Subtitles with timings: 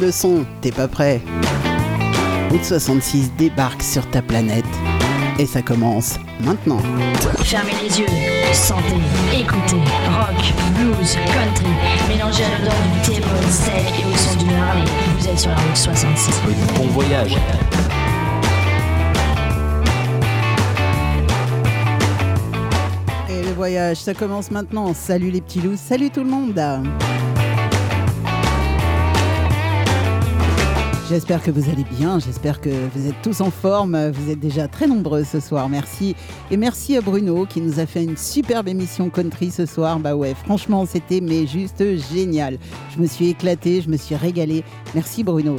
[0.00, 1.20] Monte le son, t'es pas prêt
[2.50, 4.64] Route 66 débarque sur ta planète.
[5.38, 6.80] Et ça commence maintenant.
[7.40, 8.06] Fermez les yeux,
[8.54, 8.96] sentez,
[9.34, 11.66] écoutez, rock, blues, country,
[12.08, 14.84] mélangez à l'odeur du thé, steak et au son d'une Harley.
[15.18, 16.34] Vous êtes sur la route 66.
[16.76, 17.36] Bon voyage.
[23.28, 24.94] Et le voyage, ça commence maintenant.
[24.94, 26.54] Salut les petits loups, salut tout le monde
[31.10, 34.68] J'espère que vous allez bien, j'espère que vous êtes tous en forme, vous êtes déjà
[34.68, 36.14] très nombreux ce soir, merci.
[36.52, 40.14] Et merci à Bruno qui nous a fait une superbe émission country ce soir, bah
[40.14, 42.58] ouais, franchement c'était mais juste génial.
[42.94, 44.62] Je me suis éclaté, je me suis régalé,
[44.94, 45.56] merci Bruno.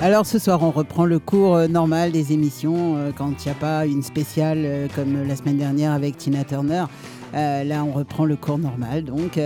[0.00, 3.52] Alors ce soir, on reprend le cours euh, normal des émissions euh, quand il n'y
[3.52, 6.86] a pas une spéciale euh, comme la semaine dernière avec Tina Turner.
[7.32, 9.04] Là, on reprend le cours normal.
[9.04, 9.38] Donc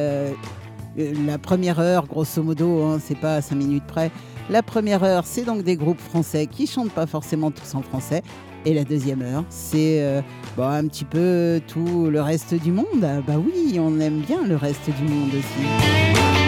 [0.97, 4.11] la première heure, grosso modo, hein, c'est pas à 5 minutes près.
[4.49, 8.23] La première heure, c'est donc des groupes français qui chantent pas forcément tous en français.
[8.65, 10.23] Et la deuxième heure, c'est
[10.59, 12.87] un petit peu tout le reste du monde.
[13.01, 16.46] Bah oui, on aime bien le reste du monde aussi.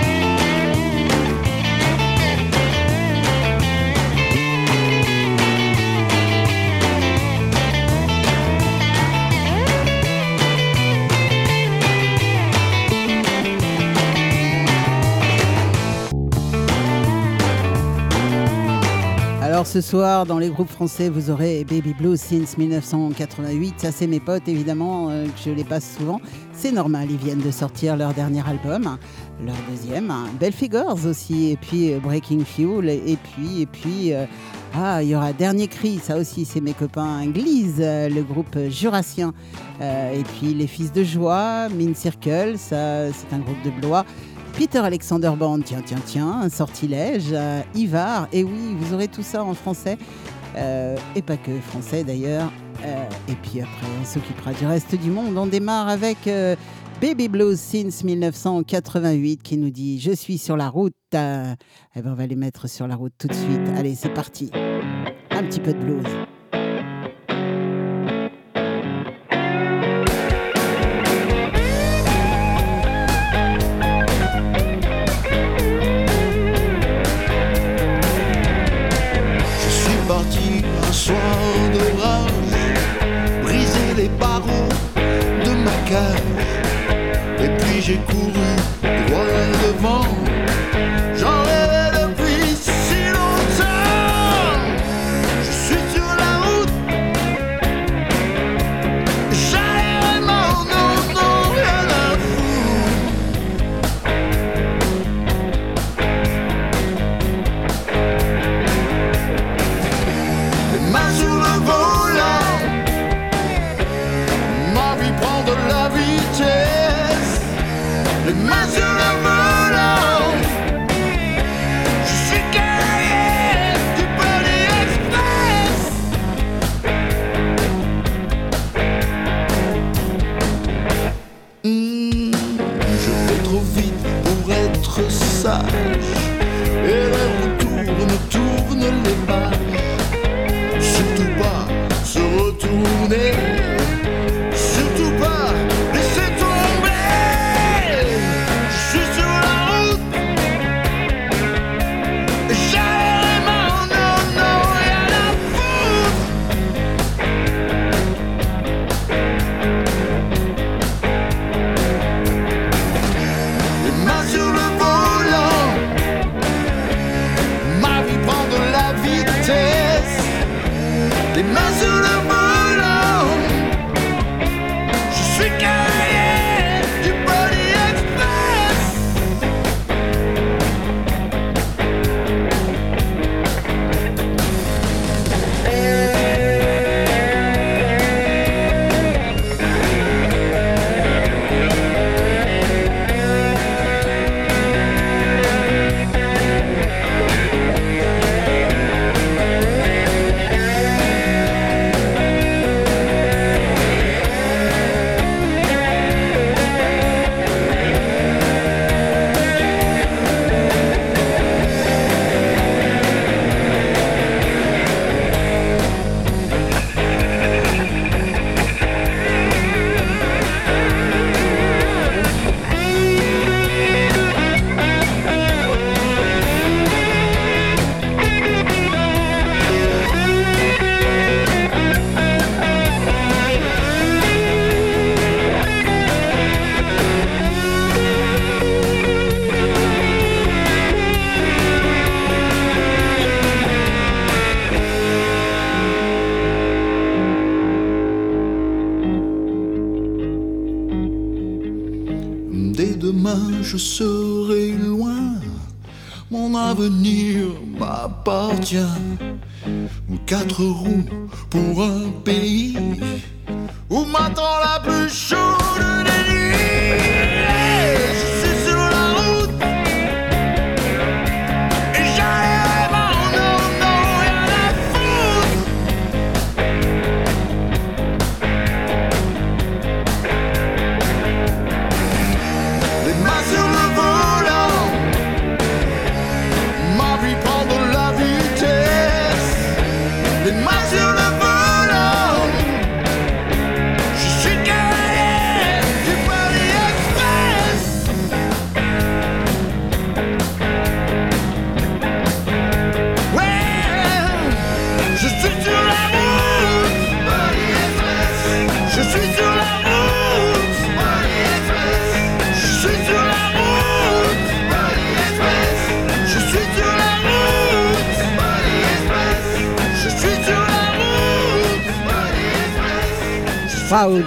[19.58, 23.80] Alors ce soir, dans les groupes français, vous aurez Baby Blue since 1988.
[23.80, 26.20] Ça, c'est mes potes, évidemment, euh, je les passe souvent.
[26.52, 28.96] C'est normal, ils viennent de sortir leur dernier album,
[29.44, 30.14] leur deuxième.
[30.38, 34.26] Belle Figures aussi, et puis euh, Breaking Fuel, et puis, et puis, euh,
[34.76, 39.34] ah, il y aura Dernier Cri, ça aussi, c'est mes copains Glise, le groupe jurassien.
[39.80, 44.04] et puis Les Fils de Joie, Min Circle, ça, c'est un groupe de Blois.
[44.58, 49.22] Peter Alexander Band, tiens, tiens, tiens, un sortilège, euh, Ivar, et oui, vous aurez tout
[49.22, 49.96] ça en français,
[50.56, 52.50] euh, et pas que français d'ailleurs.
[52.84, 55.38] Euh, et puis après, on s'occupera du reste du monde.
[55.38, 56.28] On démarre avec
[57.00, 60.96] Baby Blues since 1988 qui nous dit Je suis sur la route.
[61.12, 61.56] Eh ben,
[62.06, 63.68] on va les mettre sur la route tout de suite.
[63.76, 64.50] Allez, c'est parti.
[65.30, 66.37] Un petit peu de blues.
[85.90, 88.37] Et puis j'ai couru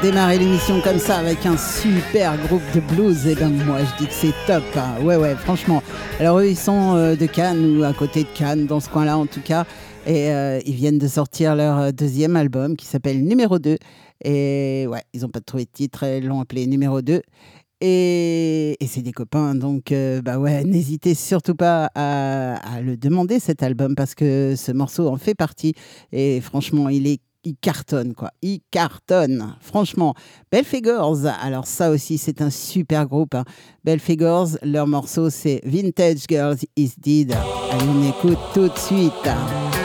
[0.02, 4.08] démarrer l'émission comme ça avec un super groupe de blues, et ben moi je dis
[4.08, 4.64] que c'est top.
[4.76, 4.96] hein.
[5.04, 5.84] Ouais, ouais, franchement.
[6.20, 9.18] Alors eux, ils sont euh, de Cannes ou à côté de Cannes, dans ce coin-là
[9.18, 9.66] en tout cas.
[10.08, 13.78] Et euh, ils viennent de sortir leur euh, deuxième album qui s'appelle Numéro 2.
[14.26, 17.22] Et ouais, ils n'ont pas trouvé de titre, ils l'ont appelé Numéro 2.
[17.84, 19.94] Et, et c'est des copains, donc
[20.24, 25.18] bah ouais, n'hésitez surtout pas à le demander cet album parce que ce morceau en
[25.18, 25.74] fait partie.
[26.12, 28.32] Et franchement, il est il cartonne, quoi.
[28.42, 29.56] Il cartonne.
[29.60, 30.14] Franchement,
[30.52, 33.36] Belfegors, alors ça aussi, c'est un super groupe.
[33.36, 33.46] Hein.
[33.84, 37.34] Belfegors, leur morceau, c'est Vintage Girls is Dead.
[37.72, 39.81] Allez, on écoute tout de suite.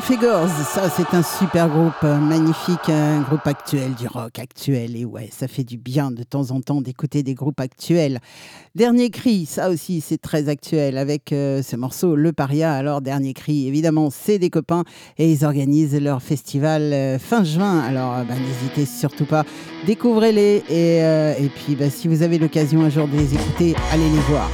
[0.00, 4.96] Figures, ça c'est un super groupe, euh, magnifique, un groupe actuel, du rock actuel.
[4.96, 8.18] Et ouais, ça fait du bien de temps en temps d'écouter des groupes actuels.
[8.74, 12.72] Dernier cri, ça aussi c'est très actuel avec euh, ce morceau Le Paria.
[12.72, 14.82] Alors, dernier cri, évidemment, c'est des copains
[15.16, 17.78] et ils organisent leur festival euh, fin juin.
[17.80, 19.44] Alors, euh, bah, n'hésitez surtout pas,
[19.86, 23.76] découvrez-les et, euh, et puis bah, si vous avez l'occasion un jour de les écouter,
[23.92, 24.50] allez les voir.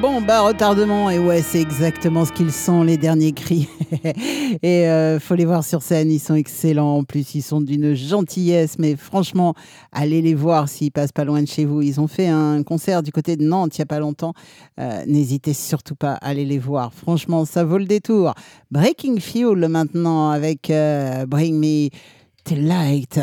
[0.00, 3.68] Bombe à retardement, et ouais, c'est exactement ce qu'ils sont, les derniers cris.
[4.62, 6.98] et euh, faut les voir sur scène, ils sont excellents.
[6.98, 9.54] En plus, ils sont d'une gentillesse, mais franchement,
[9.90, 11.82] allez les voir s'ils passent pas loin de chez vous.
[11.82, 14.34] Ils ont fait un concert du côté de Nantes il y a pas longtemps.
[14.78, 16.92] Euh, N'hésitez surtout pas à aller les voir.
[16.94, 18.34] Franchement, ça vaut le détour.
[18.70, 21.88] Breaking Fuel maintenant avec euh, Bring Me
[22.44, 23.18] to Light.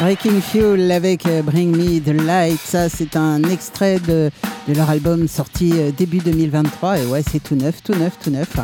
[0.00, 2.58] Breaking Fuel avec euh, Bring Me the Light.
[2.58, 4.30] Ça, c'est un extrait de,
[4.66, 7.00] leur album sorti euh, début 2023.
[7.00, 8.56] Et ouais, c'est tout neuf, tout neuf, tout neuf.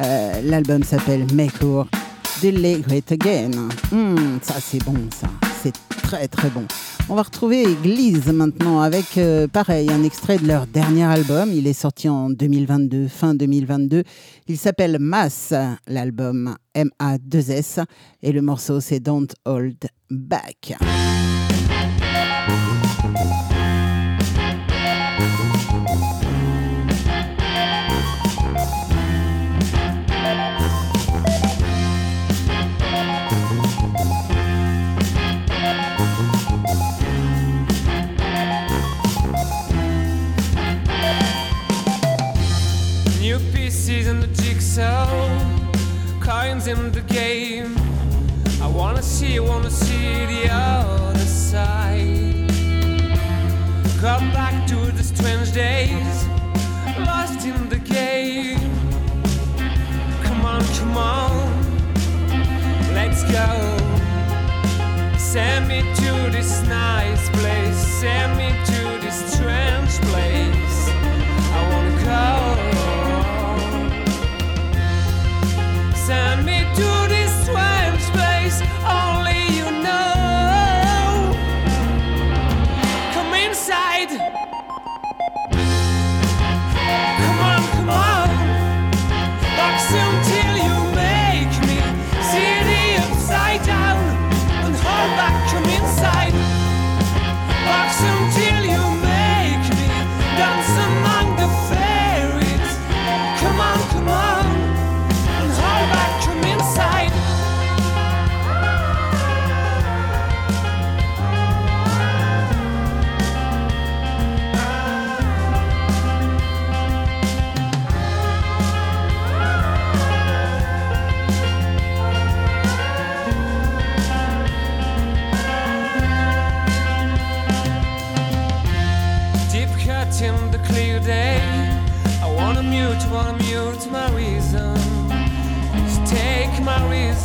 [0.00, 1.84] Euh, L'album s'appelle Make Her
[2.42, 3.50] Delay Great Again.
[3.90, 5.53] Hmm, ça, c'est bon, ça.
[5.64, 6.66] C'est très, très bon.
[7.08, 11.50] On va retrouver Église maintenant avec, euh, pareil, un extrait de leur dernier album.
[11.54, 14.02] Il est sorti en 2022, fin 2022.
[14.46, 15.54] Il s'appelle Mass,
[15.86, 17.80] l'album M-A-2-S.
[18.22, 20.74] Et le morceau, c'est Don't Hold Back.
[46.66, 47.76] In the game.
[48.62, 52.48] I wanna see, wanna see the other side.
[54.00, 56.26] Come back to the strange days,
[57.00, 58.70] lost in the game.
[60.22, 61.32] Come on, come on,
[62.94, 63.48] let's go.
[65.18, 68.83] Send me to this nice place, send me to
[76.76, 77.03] do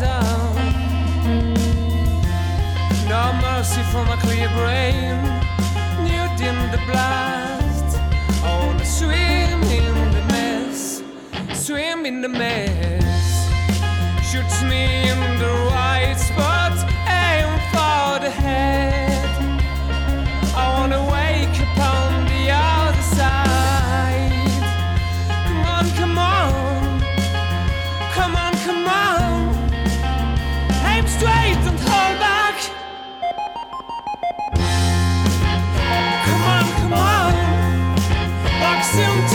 [0.02, 0.56] my.
[3.08, 5.18] No mercy for my clear brain.
[6.04, 7.98] Mute in the blast.
[8.44, 11.04] Wanna swim in the mess.
[11.54, 13.28] Swim in the mess.
[14.30, 15.79] Shoots me in the right
[39.00, 39.29] still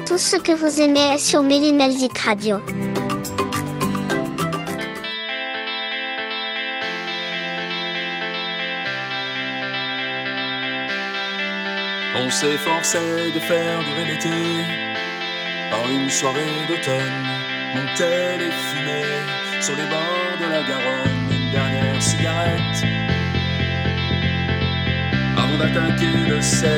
[0.05, 2.57] Tout ce que vous aimez est sur Melly Melzik Radio.
[12.39, 14.29] S'efforçait de faire durer l'été
[15.69, 17.27] par une soirée d'automne.
[17.75, 21.27] Montaient les fumées sur les bords de la Garonne.
[21.29, 22.79] Une dernière cigarette
[25.35, 26.71] avant d'attaquer le 7.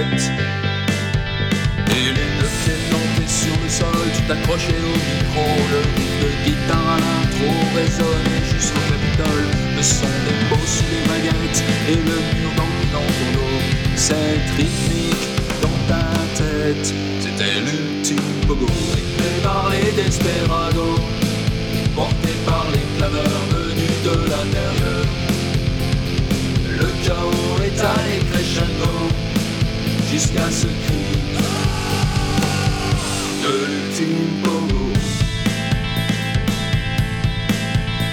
[1.93, 5.45] Et les deux pieds plantés sur le sol, tu t'accrochais au micro.
[5.74, 9.45] Le riff de guitare à l'intro résonnait jusqu'au Capitole.
[9.78, 13.62] Le son des beaux sous les baguettes et le mur dans, ton dos.
[13.95, 15.40] Cette rythmique
[17.19, 18.67] c'était l'ultime pogo.
[18.93, 21.00] Rythmé par les desperados,
[21.95, 25.06] porté par les clameurs venus de l'intérieur.
[26.80, 28.91] Le chaos est allé crescendo
[30.12, 31.02] jusqu'à ce cri
[33.43, 34.91] de l'ultime pogo.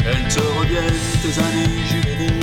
[0.07, 2.38] Elles te reviennent tes années juvéniles.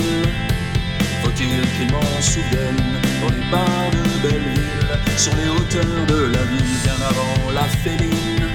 [1.83, 2.83] M'en souviennent
[3.21, 8.47] dans les bars de Belleville, sur les hauteurs de la ville, bien avant la féline.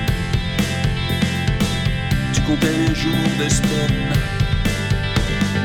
[2.32, 4.12] Tu comptais les jours des semaines.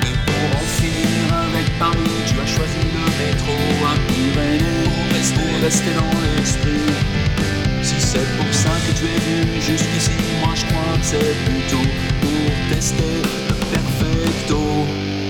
[0.01, 3.55] Mais pour en finir avec Paris, tu as choisi le métro
[3.87, 6.91] à Pyrénées pour rester, rester dans l'esprit.
[7.81, 11.87] Si c'est pour ça que tu es venu jusqu'ici, moi je crois que c'est plutôt
[12.21, 14.59] pour tester le perfecto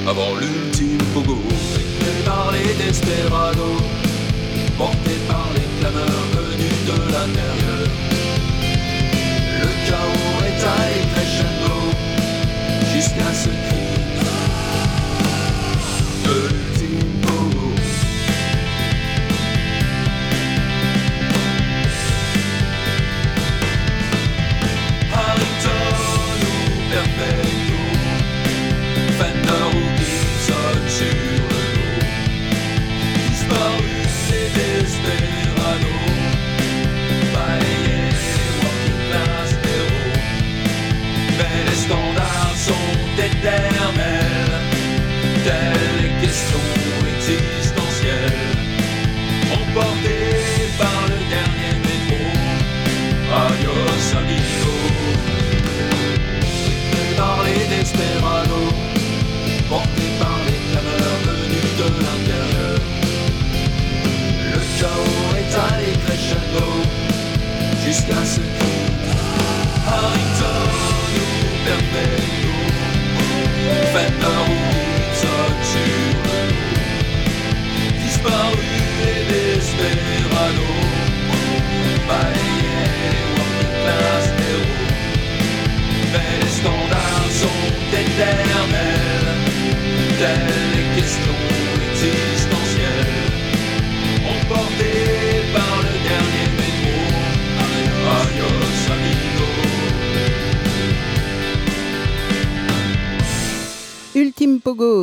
[0.08, 0.95] avant l'ultime
[2.66, 3.82] les desperados,
[4.78, 7.88] porté par les clameurs venus de l'intérieur.
[9.62, 11.25] Le chaos est allé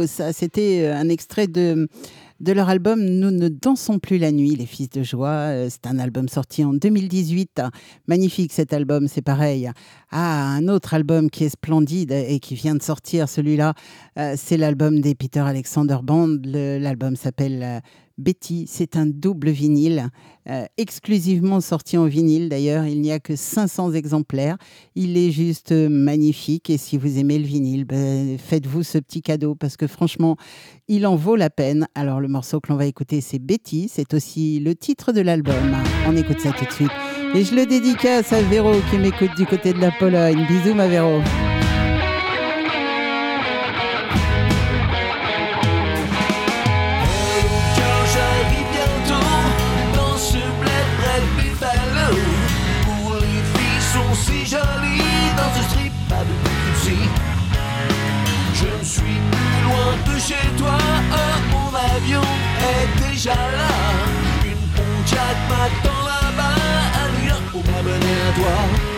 [0.06, 1.88] C'était euh, un extrait de,
[2.40, 5.28] de leur album Nous ne dansons plus la nuit, les fils de joie.
[5.28, 7.62] Euh, C'est un album sorti en 2018.
[8.08, 9.70] Magnifique cet album, c'est pareil.
[10.10, 13.74] Ah, un autre album qui est splendide et qui vient de sortir, celui-là,
[14.18, 16.38] euh, c'est l'album des Peter Alexander Band.
[16.44, 17.80] L'album s'appelle euh,
[18.18, 18.66] Betty.
[18.68, 20.08] C'est un double vinyle,
[20.48, 22.84] euh, exclusivement sorti en vinyle d'ailleurs.
[22.84, 24.58] Il n'y a que 500 exemplaires.
[24.94, 29.54] Il est juste magnifique et si vous aimez le vinyle, ben, faites-vous ce petit cadeau
[29.54, 30.36] parce que franchement,
[30.88, 31.86] il en vaut la peine.
[31.94, 33.88] Alors le morceau que l'on va écouter, c'est Betty.
[33.90, 35.76] C'est aussi le titre de l'album.
[36.06, 36.90] On écoute ça tout de suite.
[37.34, 40.46] Et je le dédicace à Véro qui m'écoute du côté de la Pologne.
[40.46, 41.22] Bisous ma Véro.
[60.28, 60.78] Chez toi,
[61.50, 62.22] mon avion
[62.70, 63.72] est déjà là.
[64.44, 68.91] Une Pontiac m'attend là-bas York pour m'abonner à toi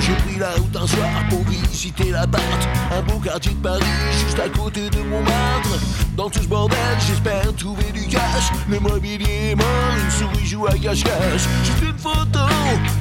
[0.00, 4.38] J'ai pris la route un soir pour visiter l'appart Un beau quartier de Paris, juste
[4.38, 5.78] à côté de Montmartre.
[6.16, 8.50] Dans tout ce bordel, j'espère trouver du cash.
[8.68, 9.66] Le mobilier est mort,
[10.02, 11.48] une souris joue à cache-cache.
[11.64, 12.40] Juste une photo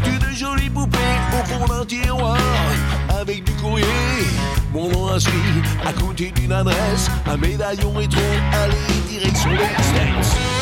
[0.03, 0.97] d'une jolie poupée
[1.33, 2.37] au fond d'un tiroir.
[3.09, 3.85] Avec du courrier.
[4.73, 5.33] Mon nom inscrit
[5.85, 8.21] à côté d'une adresse, un médaillon rétro,
[8.53, 10.52] allez, direction les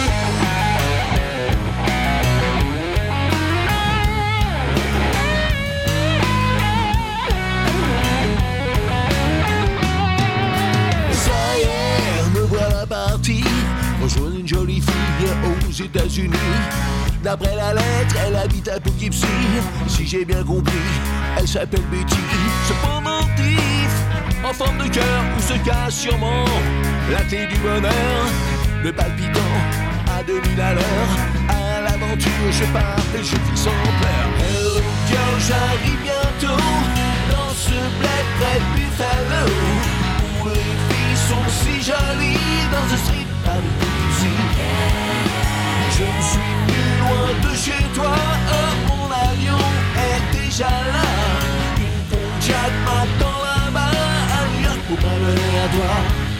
[14.01, 16.33] rejoindre une jolie fille aux États-Unis.
[17.23, 19.25] D'après la lettre, elle habite à Poughkeepsie.
[19.87, 20.73] Si j'ai bien compris,
[21.37, 22.17] elle s'appelle Betty.
[22.67, 23.91] Ce pendentif
[24.43, 26.45] en forme de cœur où se cache sûrement
[27.11, 28.25] la clé du bonheur.
[28.83, 29.39] Le palpitant
[30.17, 31.11] à 2000 à l'heure.
[31.49, 34.31] À l'aventure, je pars et je fixe en pleurs.
[34.39, 34.81] Hello
[35.47, 36.63] j'arrive bientôt
[37.31, 39.45] dans ce bled près de Buffalo.
[40.43, 40.90] Où les
[41.31, 43.61] sont si jolies dans ce street par
[45.97, 48.15] Je ne suis plus loin de chez toi,
[48.57, 49.61] oh, mon avion
[50.09, 51.07] est déjà là.
[51.85, 53.97] Une Pontiac m'attend là-bas,
[54.35, 56.30] à New York pour m'amener à toi.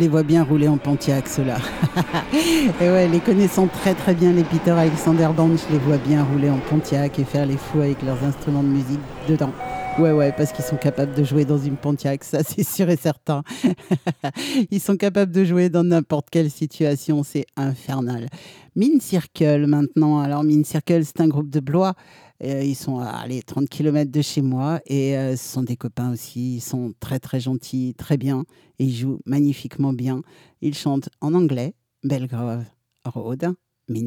[0.00, 1.58] Les vois bien rouler en Pontiac, ceux-là.
[2.80, 6.24] et ouais, les connaissant très très bien, les Peter Alexander Band, je les vois bien
[6.24, 9.52] rouler en Pontiac et faire les fous avec leurs instruments de musique dedans.
[9.98, 12.96] Ouais, ouais, parce qu'ils sont capables de jouer dans une Pontiac, ça c'est sûr et
[12.96, 13.42] certain.
[14.70, 18.28] Ils sont capables de jouer dans n'importe quelle situation, c'est infernal.
[18.74, 20.20] Mean Circle maintenant.
[20.20, 21.92] Alors, Mean Circle, c'est un groupe de Blois.
[22.42, 25.76] Euh, ils sont à allez, 30 km de chez moi et euh, ce sont des
[25.76, 26.56] copains aussi.
[26.56, 28.44] Ils sont très très gentils, très bien
[28.78, 30.22] et ils jouent magnifiquement bien.
[30.60, 32.64] Ils chantent en anglais, Belgrove
[33.04, 33.54] Road,
[33.88, 34.06] Mean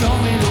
[0.00, 0.49] show me the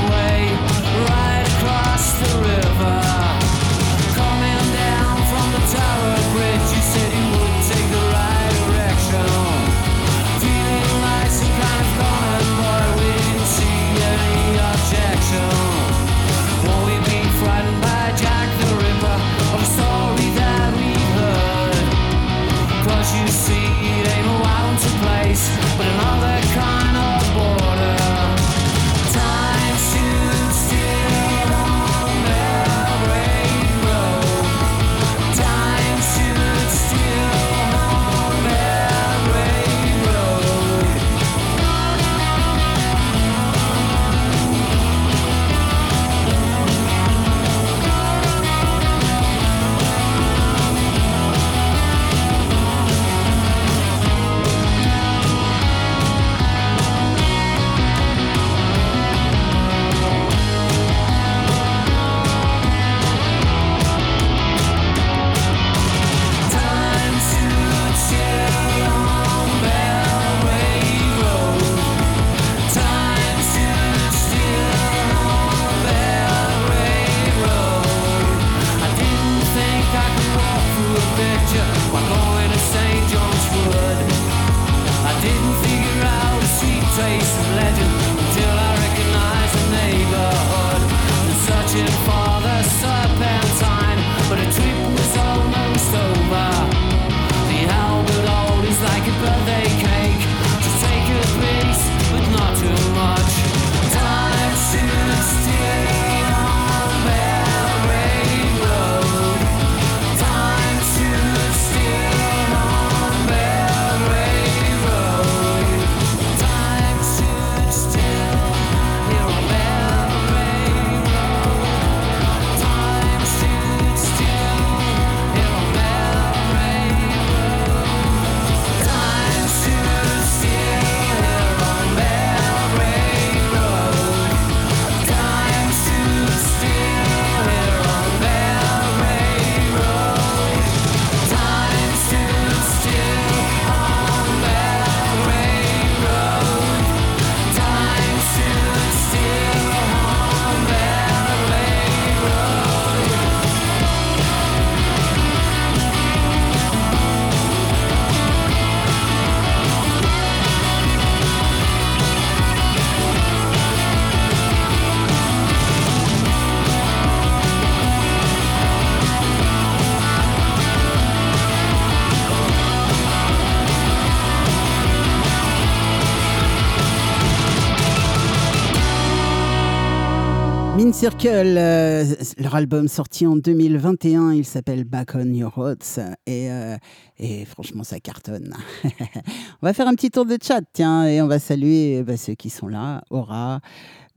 [180.99, 182.03] Circle, euh,
[182.39, 185.97] leur album sorti en 2021, il s'appelle Back on Your Roads
[186.27, 186.75] et, euh,
[187.17, 188.53] et franchement ça cartonne.
[188.83, 192.33] on va faire un petit tour de chat, tiens, et on va saluer bah, ceux
[192.33, 193.61] qui sont là, Aura,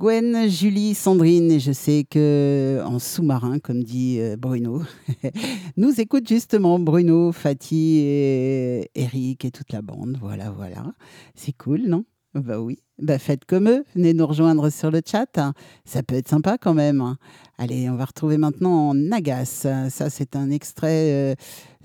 [0.00, 4.82] Gwen, Julie, Sandrine, et je sais que en sous-marin, comme dit euh, Bruno,
[5.76, 10.18] nous écoute justement Bruno, Fatih, et Eric et toute la bande.
[10.20, 10.94] Voilà, voilà.
[11.36, 12.04] C'est cool, non?
[12.34, 12.78] Bah oui.
[12.98, 15.38] Bah faites comme eux, venez nous rejoindre sur le chat.
[15.84, 17.16] Ça peut être sympa quand même.
[17.58, 19.66] Allez, on va retrouver maintenant Nagas.
[19.90, 21.34] Ça, c'est un extrait euh,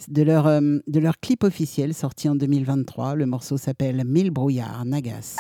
[0.08, 3.16] de leur, euh, de leur clip officiel sorti en 2023.
[3.16, 4.86] Le morceau s'appelle Mille brouillards.
[4.86, 5.38] Nagas.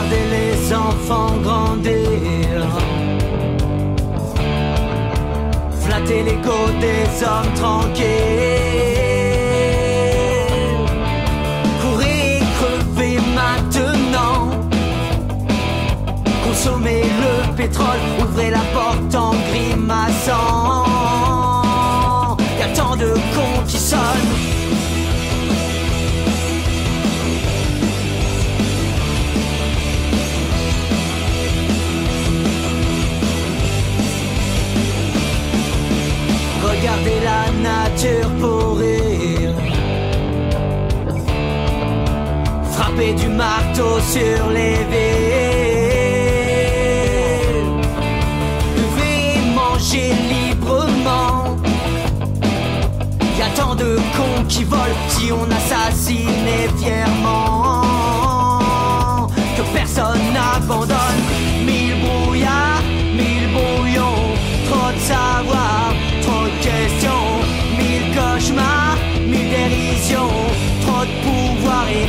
[0.00, 2.66] Regardez les enfants grandir.
[5.82, 8.06] Flatter l'ego des hommes tranquilles.
[11.82, 14.50] Courir, crever maintenant.
[16.44, 20.86] Consommer le pétrole, ouvrez la porte en grimaçant.
[22.58, 24.59] Y a tant de cons qui sonnent.
[43.40, 46.40] Marteau sur les villes.
[48.76, 49.24] Buvez,
[49.58, 51.56] mangez librement.
[53.38, 57.80] Y a tant de cons qui volent si on assassinait fièrement.
[59.56, 61.22] Que personne n'abandonne.
[61.68, 62.84] Mille brouillards,
[63.20, 64.26] mille brouillons.
[64.68, 65.82] Trop de savoir,
[66.24, 67.28] trop de questions.
[67.78, 70.36] Mille cauchemars, mille dérisions.
[70.84, 72.08] Trop de pouvoir et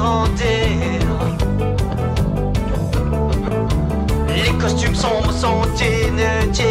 [5.01, 6.67] Sombres sont inutiles.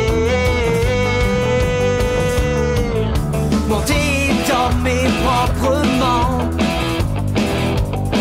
[3.68, 6.38] Monter, dormir proprement.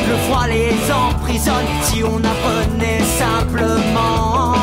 [0.09, 4.55] Le froid les emprisonne si on apprenait simplement.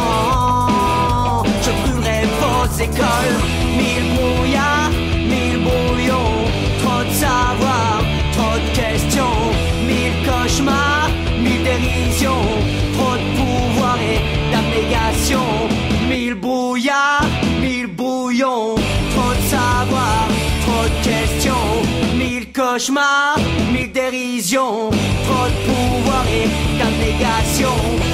[1.62, 3.38] Je brûlerai vos écoles,
[3.78, 4.90] mille brouillards,
[5.30, 6.38] mille brouillons,
[6.82, 9.38] trop de savoir, trop de questions,
[9.86, 12.48] mille cauchemars, mille dérisions,
[22.76, 23.38] cauchemars,
[23.72, 28.05] mille dérisions, trop de pouvoir et d'abnégation.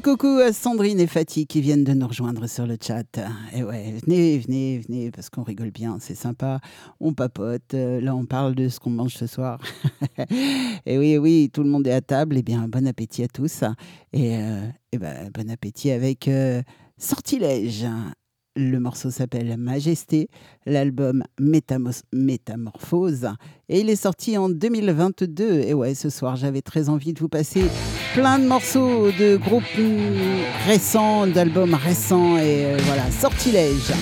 [0.00, 3.04] Coucou à Sandrine et Fatih qui viennent de nous rejoindre sur le chat.
[3.54, 6.60] Et ouais, venez, venez, venez, parce qu'on rigole bien, c'est sympa.
[7.00, 7.74] On papote.
[7.74, 9.60] euh, Là, on parle de ce qu'on mange ce soir.
[10.86, 12.36] et oui, oui, tout le monde est à table.
[12.38, 13.62] Eh bien, bon appétit à tous.
[14.12, 16.62] Et, euh, eh ben, bon appétit avec euh,
[16.98, 17.86] Sortilège.
[18.56, 20.28] Le morceau s'appelle Majesté,
[20.64, 23.26] l'album Métamorphose,
[23.68, 25.62] et il est sorti en 2022.
[25.62, 27.64] Et ouais, ce soir, j'avais très envie de vous passer
[28.14, 29.64] plein de morceaux de groupes
[30.68, 33.92] récents, d'albums récents, et euh, voilà, Sortilège.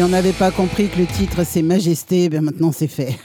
[0.00, 3.18] Si on n'avait pas compris que le titre c'est Majesté, ben maintenant c'est fait.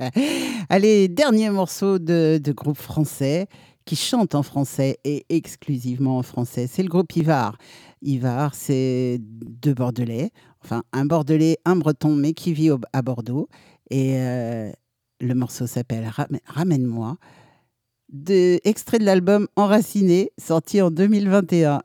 [0.70, 3.46] Allez, dernier morceau de, groupe français
[3.84, 6.66] qui chante en français et exclusivement en français.
[6.66, 7.58] C'est le groupe Ivar.
[8.00, 10.30] Ivar, c'est deux Bordelais,
[10.64, 13.50] enfin un Bordelais, un Breton, mais qui vit à Bordeaux.
[13.90, 14.72] Et euh,
[15.20, 17.18] le morceau s'appelle Ram- Ramène-moi,
[18.10, 21.82] de, extrait de l'album Enraciné, sorti en 2021.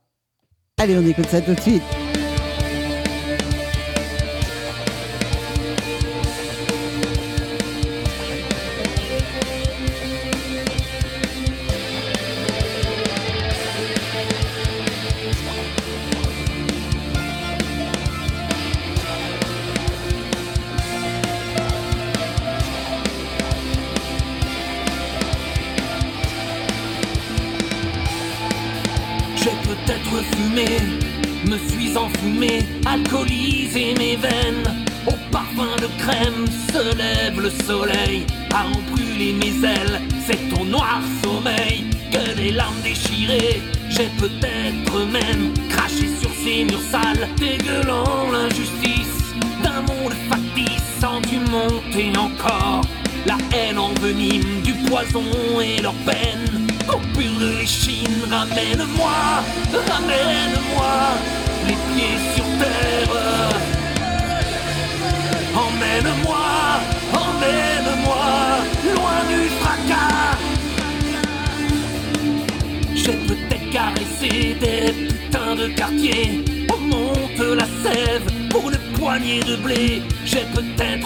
[0.77, 1.83] Allez, on écoute ça tout de suite.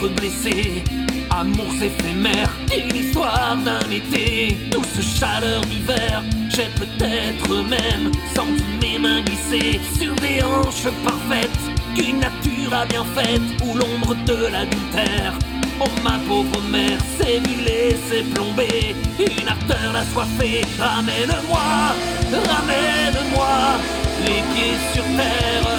[0.03, 0.83] Peut-être blessé.
[1.29, 6.23] Amours éphémères, une histoire d'un été, douce chaleur d'hiver.
[6.49, 11.49] J'ai peut-être même senti mes mains glisser sur des hanches parfaites
[11.95, 15.33] qu'une nature a bien faites, où l'ombre de l'adultère
[15.79, 20.61] Oh ma pauvre mère, c'est brûlé, c'est plombé, une ardeur assoiffée.
[20.79, 21.95] Ramène-moi,
[22.31, 23.79] ramène-moi,
[24.25, 25.73] les pieds sur terre.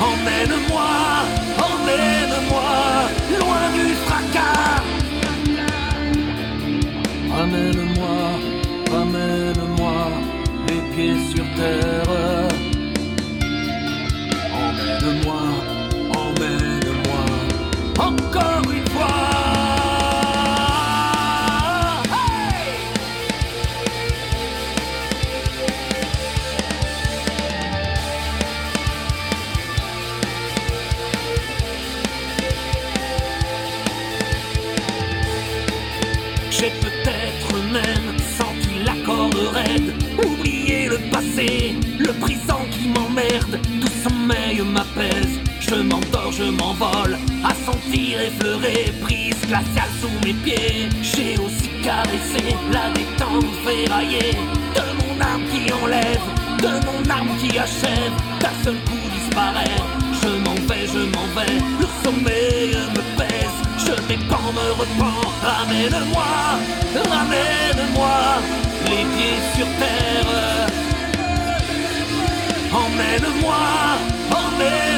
[0.00, 1.19] Emmène-moi,
[3.38, 4.82] loin du fracas.
[7.36, 8.18] Ramène-moi,
[8.90, 9.98] ramène-moi,
[10.68, 12.39] les pieds sur terre.
[45.70, 52.56] Je m'endors, je m'envole, à sentir effleurer, prise glaciale sous mes pieds, j'ai aussi caressé
[52.72, 54.34] la détente ferraillée,
[54.74, 56.26] de mon âme qui enlève,
[56.58, 59.80] de mon âme qui achève, d'un seul coup disparaît,
[60.22, 66.32] je m'en vais, je m'en vais, le sommeil me pèse, je m'épand, me repens, ramène-moi,
[67.10, 68.18] ramène-moi,
[68.86, 70.70] les pieds sur terre.
[72.72, 73.56] Emmène-moi,
[74.30, 74.89] emmène-moi,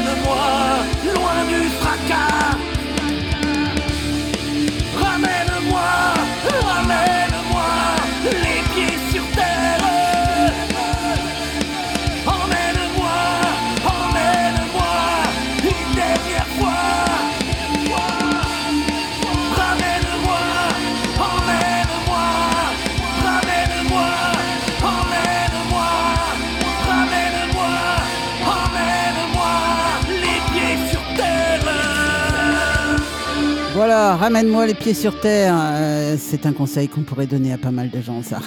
[34.16, 35.54] Ramène-moi les pieds sur terre.
[35.56, 38.40] Euh, c'est un conseil qu'on pourrait donner à pas mal de gens, ça.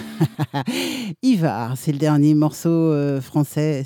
[1.24, 3.84] Ivar, c'est le dernier morceau euh, français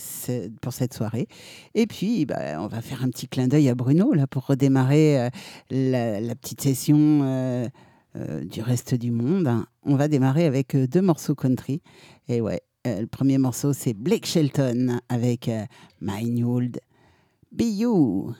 [0.61, 1.27] pour cette soirée.
[1.75, 5.19] Et puis, bah, on va faire un petit clin d'œil à Bruno, là, pour redémarrer
[5.19, 5.29] euh,
[5.71, 7.69] la, petite session
[8.15, 9.49] du reste du monde.
[9.83, 11.81] On va démarrer avec deux morceaux country.
[12.27, 15.49] Et ouais, le premier morceau, c'est Blake Shelton avec
[16.01, 16.79] My New Old
[17.51, 18.33] Be You.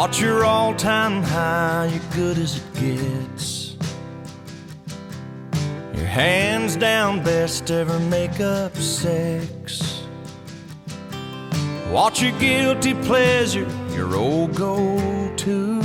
[0.00, 3.76] Watch your all time high, you're good as it gets.
[5.94, 10.02] Your hands down best ever make up sex.
[11.90, 14.96] Watch your guilty pleasure, your old go
[15.36, 15.82] to.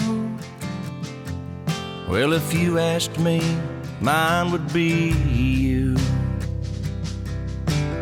[2.08, 3.42] Well, if you asked me,
[4.00, 5.98] mine would be you.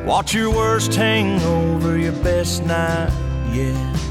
[0.05, 3.11] Watch your worst hang over your best night
[3.51, 4.02] yet.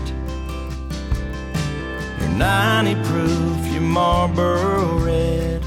[2.32, 5.62] Your 90 proof, your Marlboro red.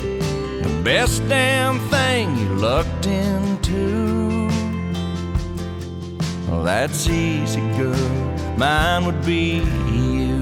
[0.00, 4.48] The best damn thing you lucked into.
[6.48, 7.94] Well, that's easy, girl.
[8.56, 10.34] Mine would be you.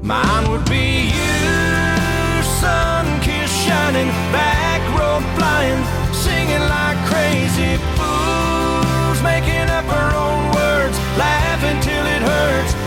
[0.00, 5.82] Mine would be you, sun kiss shining, back road flying,
[6.14, 12.81] singing like crazy fools, making up our own words, laughing till it hurts.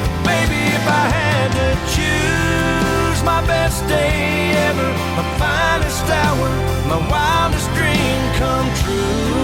[1.96, 6.50] Choose my best day ever, my finest hour,
[6.92, 9.36] my wildest dream come true.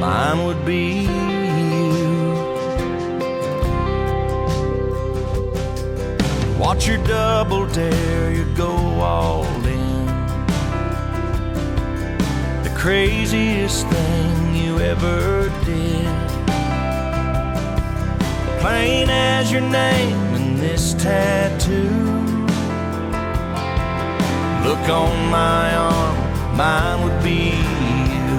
[0.00, 1.34] Mine would be you.
[6.58, 10.06] Watch your double dare, you go all in.
[12.62, 16.23] The craziest thing you ever did.
[18.64, 21.84] Plain as your name and this tattoo.
[24.64, 26.16] Look on my arm,
[26.56, 27.60] mine would be
[28.08, 28.32] you.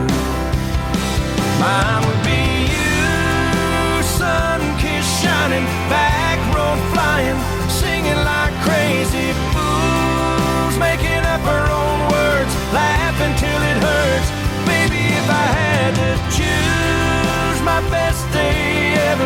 [1.61, 2.41] Mine would be
[2.73, 5.63] you, sun kiss shining,
[5.93, 7.37] back road flying,
[7.69, 14.29] singing like crazy fools, making up our own words, laughing till it hurts.
[14.65, 18.74] Baby, if I had to choose my best day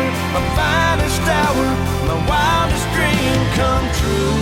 [0.00, 1.66] ever, my finest hour,
[2.08, 4.36] my wildest dream come true.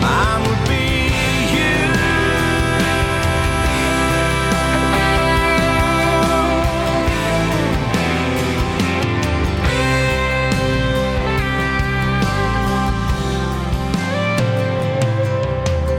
[0.00, 0.84] Mine would be.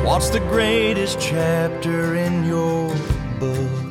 [0.03, 2.95] What's the greatest chapter in your
[3.37, 3.84] book?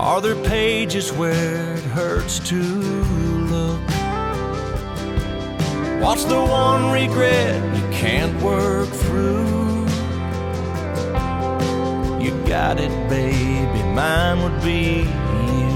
[0.00, 3.80] Are there pages where it hurts to look?
[6.00, 9.86] What's the one regret you can't work through?
[12.22, 15.00] You got it, baby, mine would be
[15.44, 15.68] you.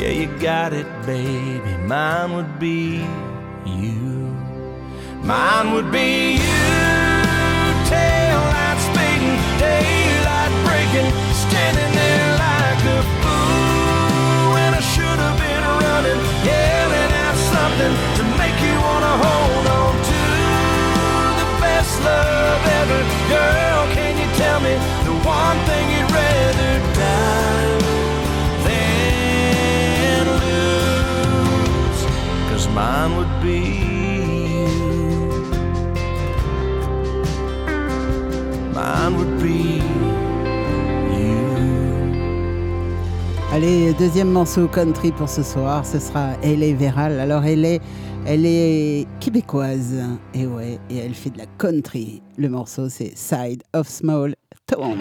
[0.00, 3.04] Yeah, you got it, baby, mine would be
[3.66, 4.30] you.
[5.24, 6.70] Mine would be you,
[7.90, 11.29] tail light speeding, daylight breaking,
[11.70, 18.22] standing there like a fool when I should have been running, yelling out something to
[18.38, 20.20] make you wanna hold on to
[21.40, 23.00] the best love ever.
[23.34, 24.74] Girl, can you tell me
[25.06, 27.78] the one thing you'd rather die
[28.66, 32.00] than lose?
[32.50, 33.60] Cause mine would be.
[38.74, 39.39] Mine would
[43.52, 47.18] Allez, deuxième morceau country pour ce soir, ce sera Elle est Véral.
[47.18, 47.80] Alors elle est,
[48.24, 49.96] elle est québécoise,
[50.34, 52.22] et ouais, et elle fait de la country.
[52.38, 54.36] Le morceau c'est Side of Small
[54.66, 54.96] Town.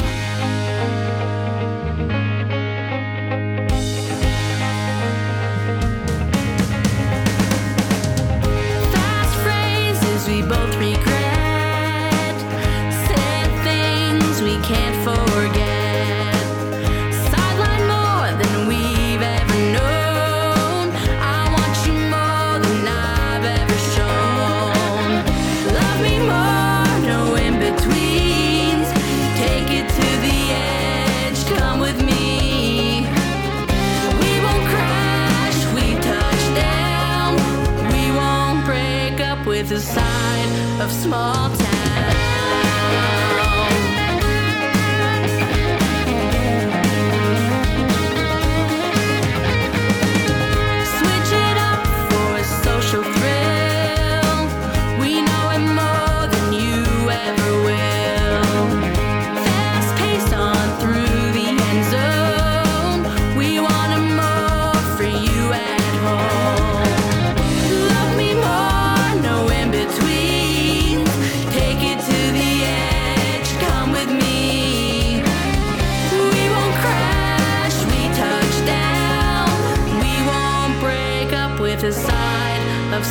[40.90, 41.59] Of small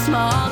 [0.09, 0.48] small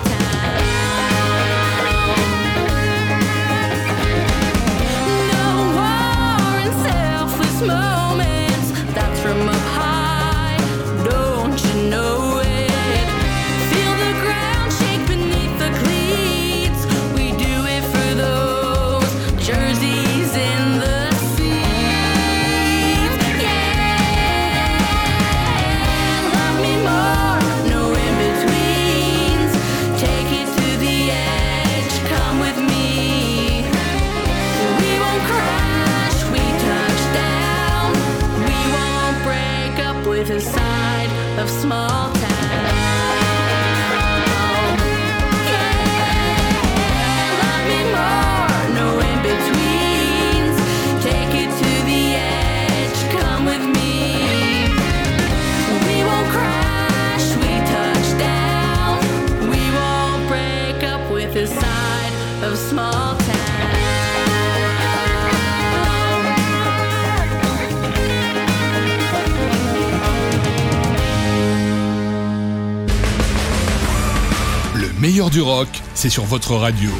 [75.06, 76.90] meilleur du rock, c'est sur votre radio.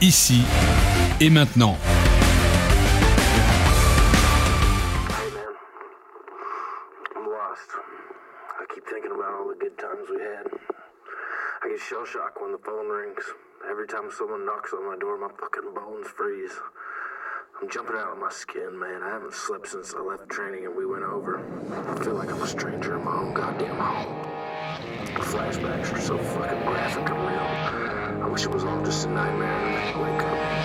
[0.00, 0.40] Ici
[1.20, 1.76] et maintenant.
[14.10, 16.52] Time someone knocks on my door, my fucking bones freeze.
[17.60, 19.02] I'm jumping out of my skin, man.
[19.02, 21.38] I haven't slept since I left training and we went over.
[21.70, 24.22] I feel like I'm a stranger in my own goddamn home.
[25.14, 28.24] The flashbacks are so fucking graphic and real.
[28.24, 30.59] I wish it was all just a nightmare and I'd wake up.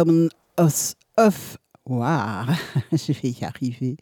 [0.00, 2.46] Weapon of, of War.
[2.92, 3.96] Je vais y arriver.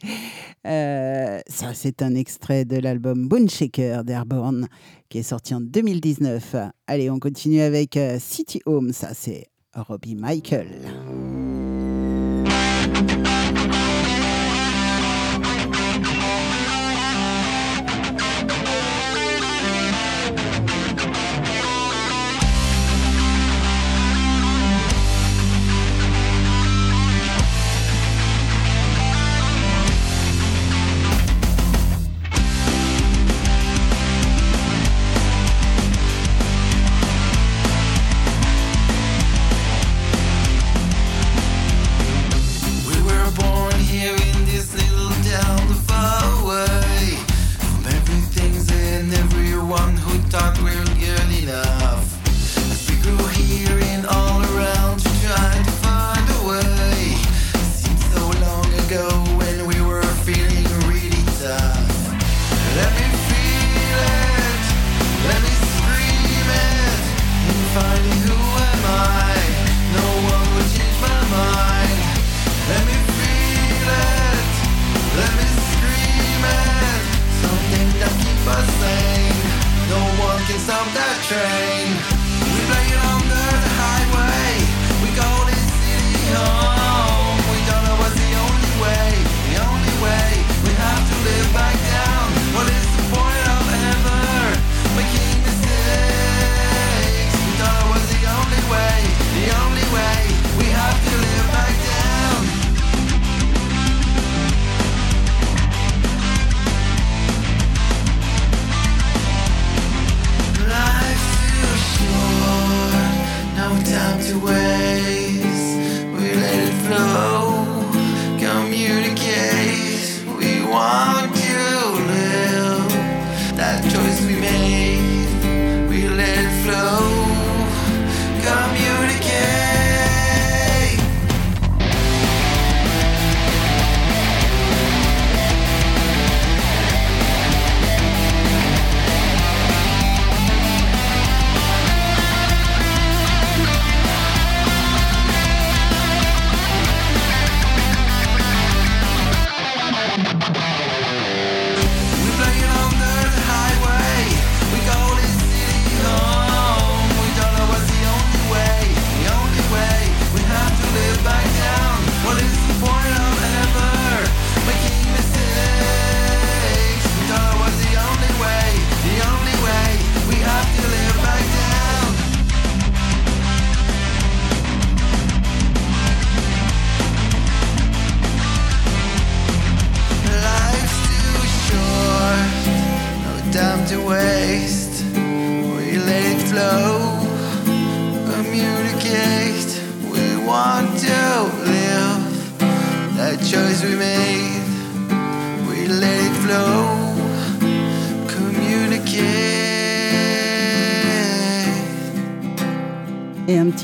[0.65, 4.67] Euh, ça, c'est un extrait de l'album Bone Shaker d'Airborne
[5.09, 6.55] qui est sorti en 2019.
[6.87, 8.93] Allez, on continue avec euh, City Home.
[8.93, 10.67] Ça, c'est Robbie Michael.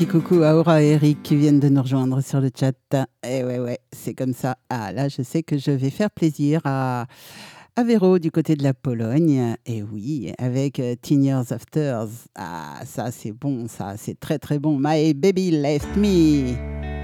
[0.06, 2.72] Coucou Aura et Eric qui viennent de nous rejoindre sur le chat.
[3.28, 4.56] Et ouais, ouais, c'est comme ça.
[4.70, 7.06] Ah, là, je sais que je vais faire plaisir à,
[7.74, 9.56] à Véro du côté de la Pologne.
[9.66, 12.04] Et oui, avec euh, Teen Years After.
[12.36, 14.78] Ah, ça, c'est bon, ça, c'est très, très bon.
[14.80, 16.95] My baby left me.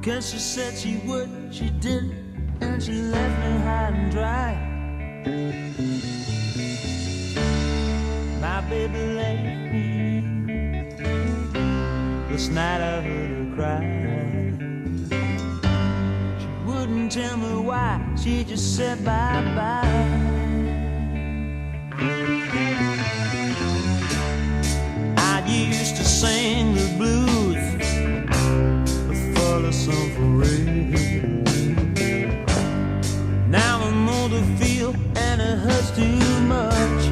[0.00, 2.14] Cause she said she would, she didn't,
[2.60, 4.54] and she left me high and dry.
[8.40, 9.42] My baby left
[9.72, 10.22] me.
[12.30, 13.82] Last night I heard her cry.
[16.38, 20.28] She wouldn't tell me why, she just said bye bye.
[25.18, 26.77] I used to sing
[33.50, 37.10] Now I know the feel and it hurts too much.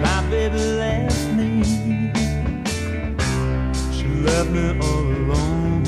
[0.00, 1.62] My baby left me.
[3.92, 5.84] She left me all alone.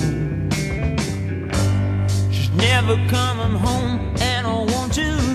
[2.31, 5.30] She's never coming home and I won't baby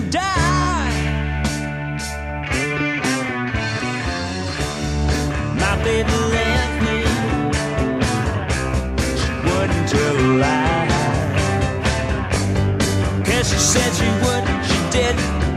[13.46, 15.14] she said she would, she did,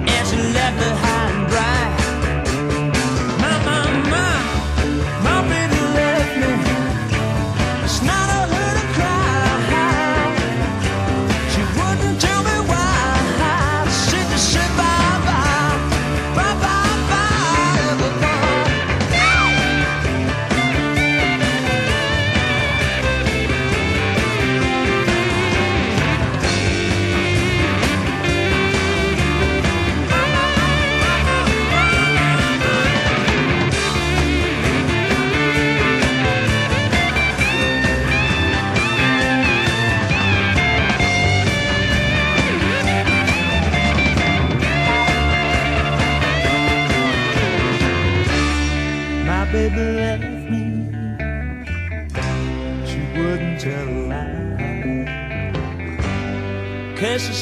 [0.07, 1.18] and she left the house.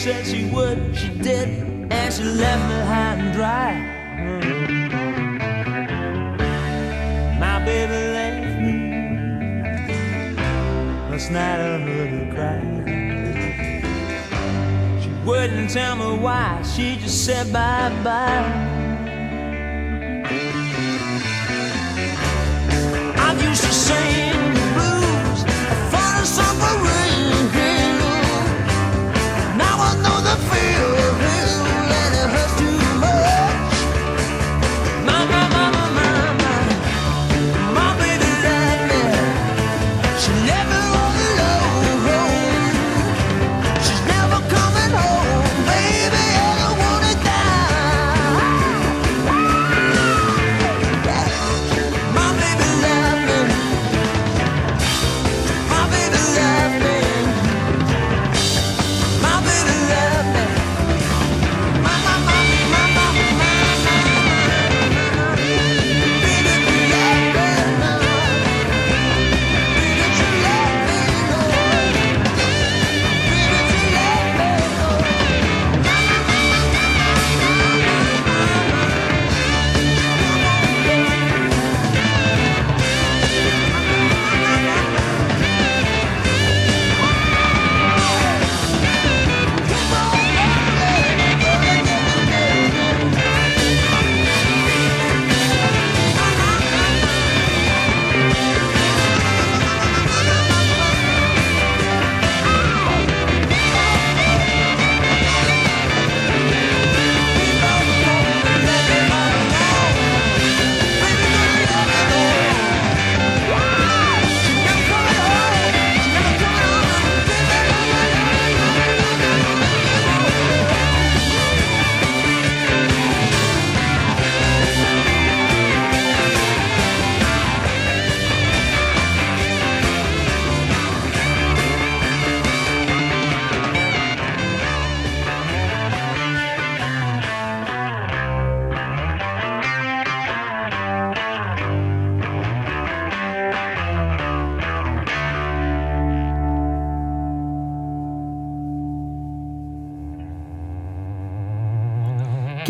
[0.08, 1.50] Said she would, she did,
[1.92, 3.74] and she left me high and dry.
[7.38, 8.76] My baby left me.
[11.12, 12.62] Last night I heard her cry.
[15.02, 18.67] She wouldn't tell me why, she just said bye bye.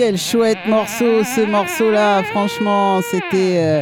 [0.08, 2.24] Quel chouette morceau, ce morceau-là.
[2.24, 3.58] Franchement, c'était.
[3.58, 3.82] euh,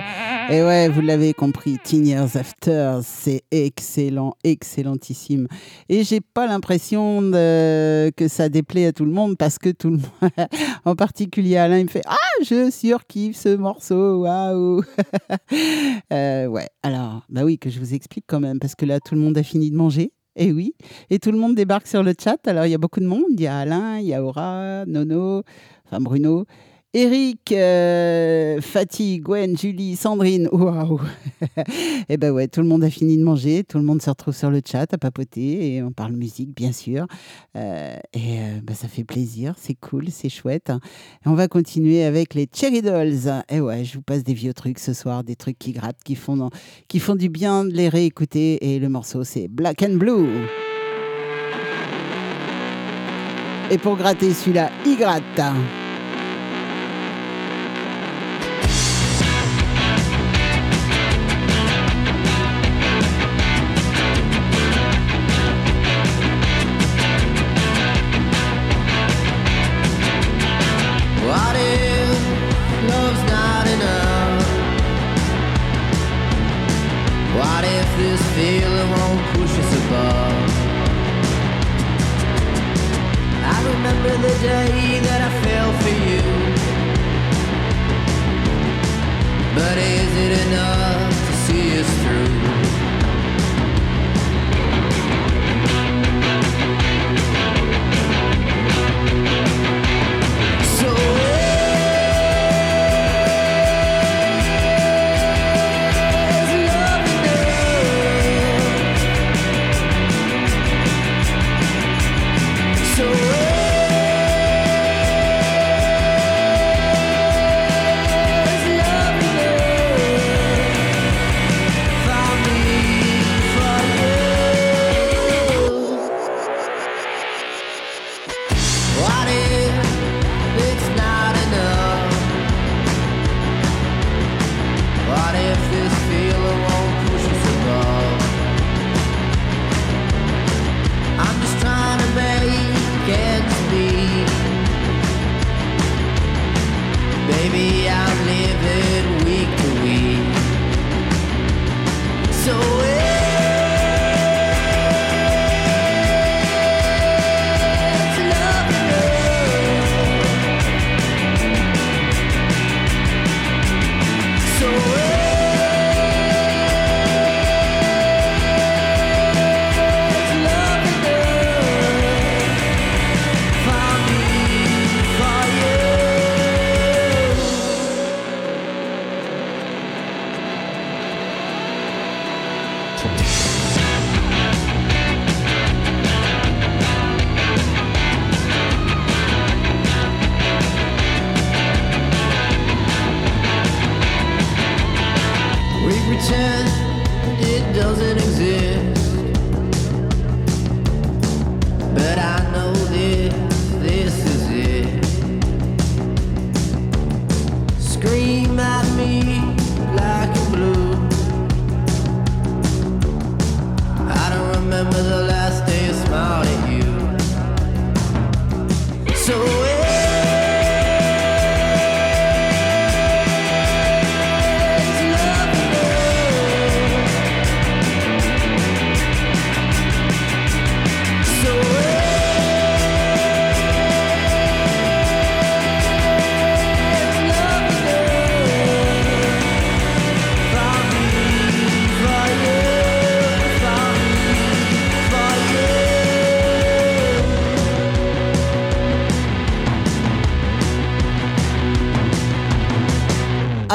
[0.50, 5.48] Et ouais, vous l'avez compris, Teen Years After, c'est excellent, excellentissime.
[5.88, 9.98] Et j'ai pas l'impression que ça déplaît à tout le monde parce que tout le
[9.98, 10.32] monde,
[10.84, 14.82] en particulier Alain, il me fait Ah, je surkiffe ce morceau, waouh
[16.12, 19.14] Euh, Ouais, alors, bah oui, que je vous explique quand même parce que là, tout
[19.14, 20.12] le monde a fini de manger.
[20.38, 20.74] Et oui,
[21.10, 22.46] et tout le monde débarque sur le chat.
[22.46, 23.24] Alors, il y a beaucoup de monde.
[23.30, 25.44] Il y a Alain, il y a Aura, Nono,
[25.96, 26.46] enfin Bruno,
[26.94, 30.48] Eric, euh, Fatih, Gwen, Julie, Sandrine.
[30.50, 31.02] Waouh
[32.10, 33.66] Et ben ouais, tout le monde a fini de manger.
[33.66, 36.72] Tout le monde se retrouve sur le chat à papoter et on parle musique, bien
[36.72, 37.06] sûr.
[37.58, 39.56] Euh, et euh, bah, ça fait plaisir.
[39.58, 40.70] C'est cool, c'est chouette.
[41.26, 43.44] Et on va continuer avec les Cherry Dolls.
[43.50, 46.16] Et ouais, je vous passe des vieux trucs ce soir, des trucs qui grattent, qui
[46.16, 46.50] font,
[46.88, 48.74] qui font du bien de les réécouter.
[48.74, 50.30] Et le morceau, c'est Black and Blue.
[53.70, 55.85] Et pour gratter celui-là, il gratte.
[84.46, 84.75] Yeah.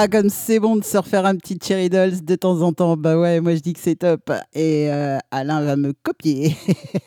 [0.03, 2.97] ah comme c'est bon de se refaire un petit Cherry Dolls de temps en temps,
[2.97, 4.33] bah ouais, moi je dis que c'est top.
[4.55, 6.57] Et euh, Alain va me copier,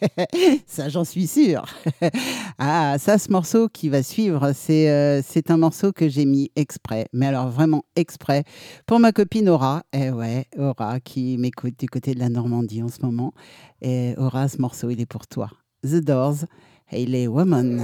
[0.68, 1.66] ça j'en suis sûr.
[2.60, 7.08] ah ça, ce morceau qui va suivre, euh, c'est un morceau que j'ai mis exprès,
[7.14, 8.44] mais alors vraiment exprès,
[8.86, 12.90] pour ma copine Aura, eh ouais, Aura qui m'écoute du côté de la Normandie en
[12.90, 13.34] ce moment.
[13.82, 15.50] Et Aura, ce morceau, il est pour toi.
[15.84, 16.46] The Doors,
[16.92, 17.84] et il est Woman.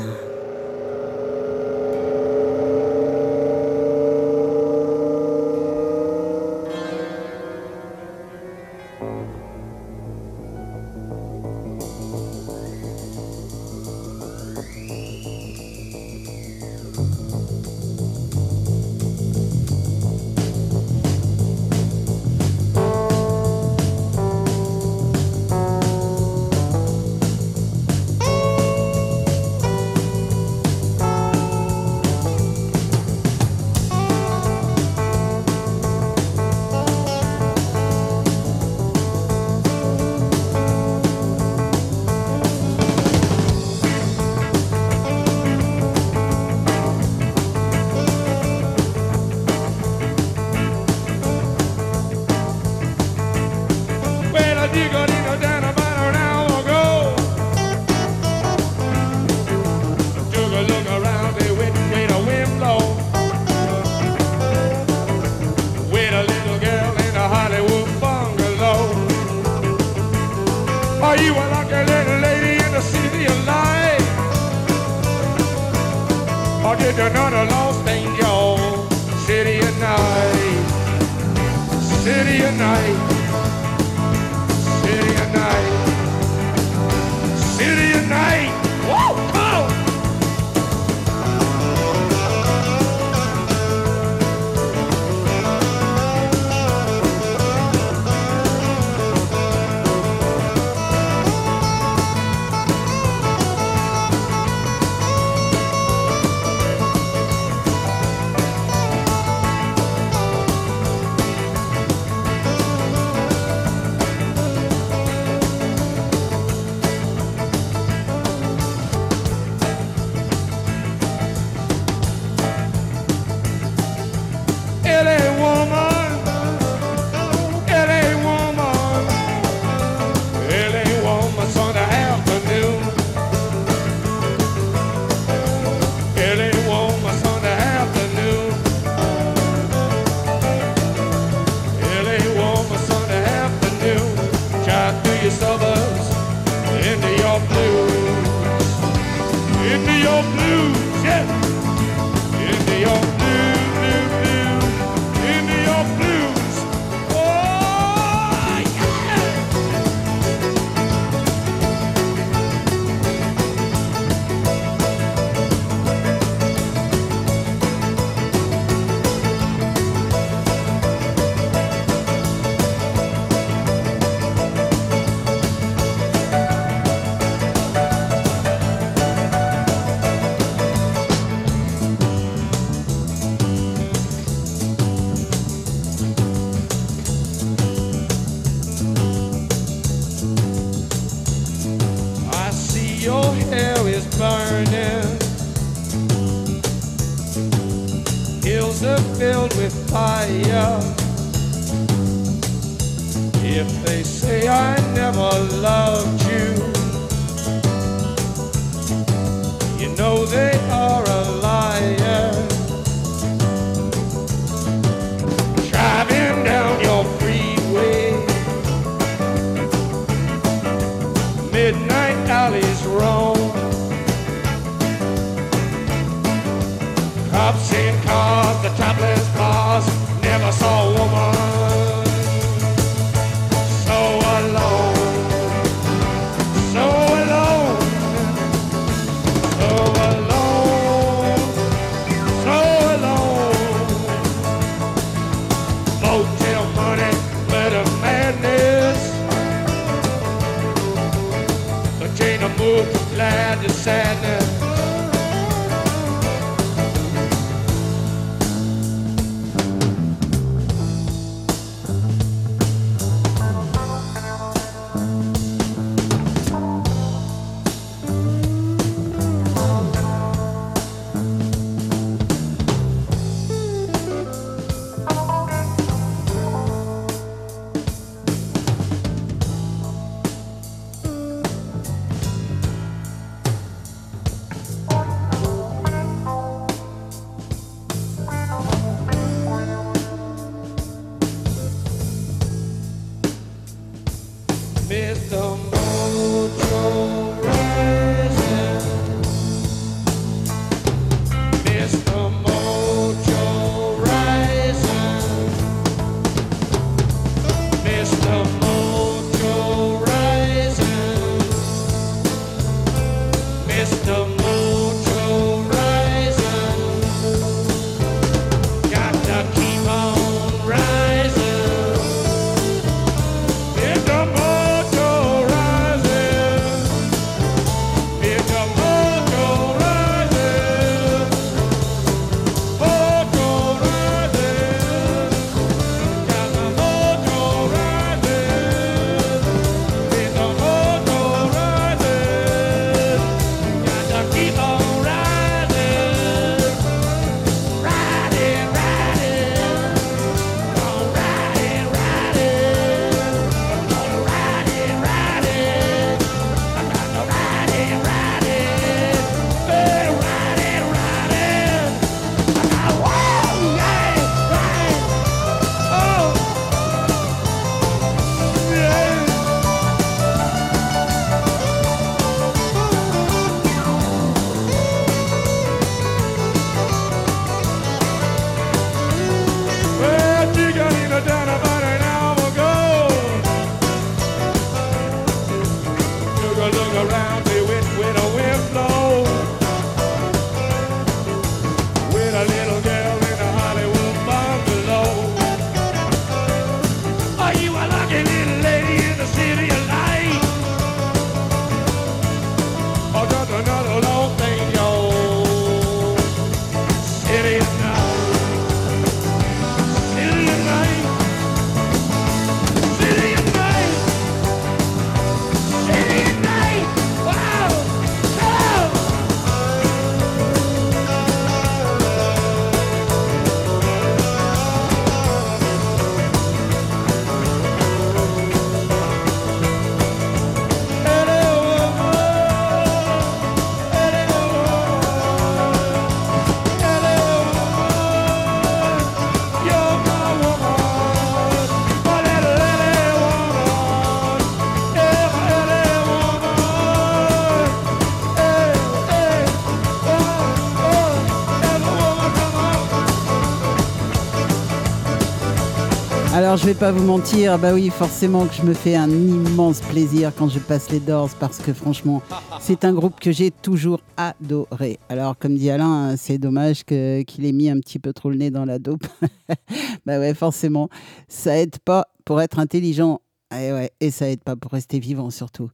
[456.49, 459.81] Alors, je vais pas vous mentir, bah oui, forcément que je me fais un immense
[459.81, 462.23] plaisir quand je passe les Doors parce que franchement,
[462.59, 464.97] c'est un groupe que j'ai toujours adoré.
[465.09, 468.37] Alors, comme dit Alain, hein, c'est dommage qu'il ait mis un petit peu trop le
[468.37, 469.05] nez dans la dope.
[470.07, 470.89] bah ouais, forcément,
[471.27, 473.21] ça aide pas pour être intelligent
[473.53, 475.69] et, ouais, et ça aide pas pour rester vivant surtout.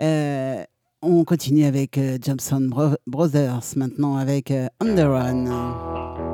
[0.00, 0.64] Euh,
[1.02, 2.70] on continue avec euh, Johnson
[3.06, 6.25] Brothers maintenant avec euh, Underrun.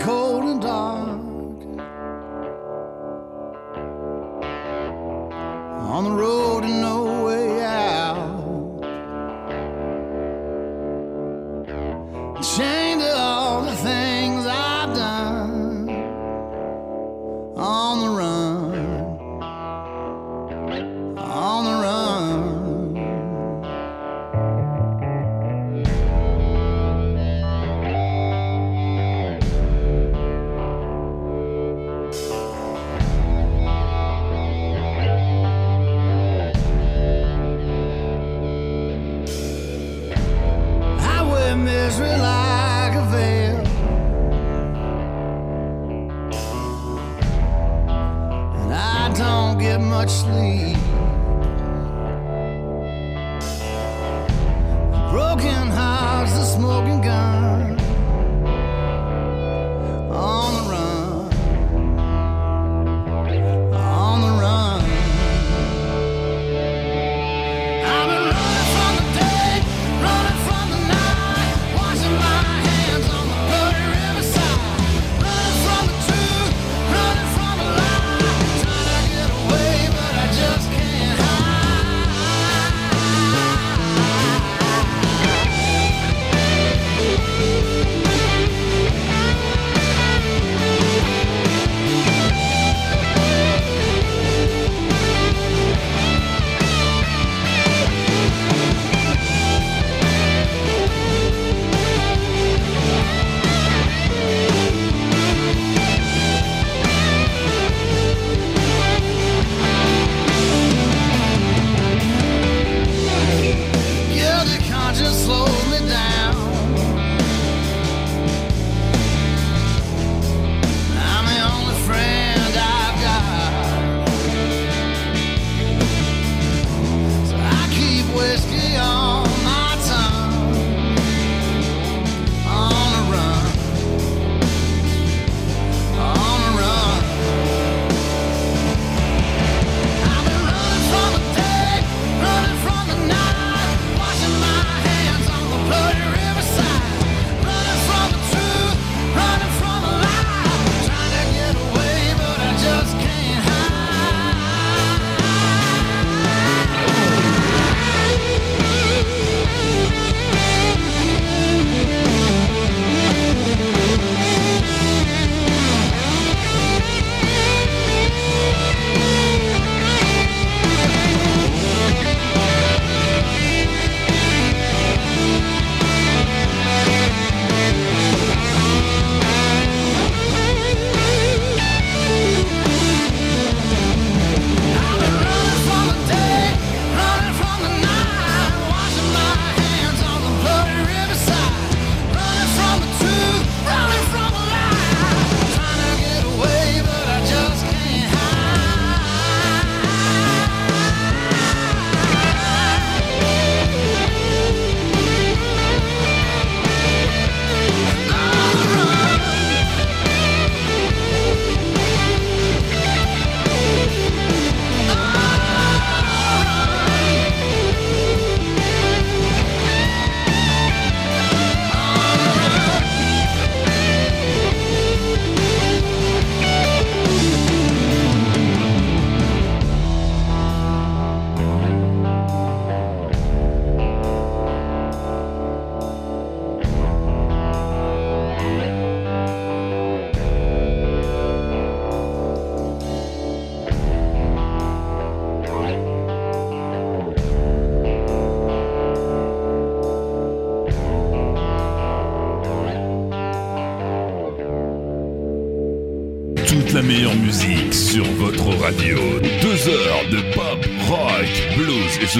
[0.00, 0.29] cold.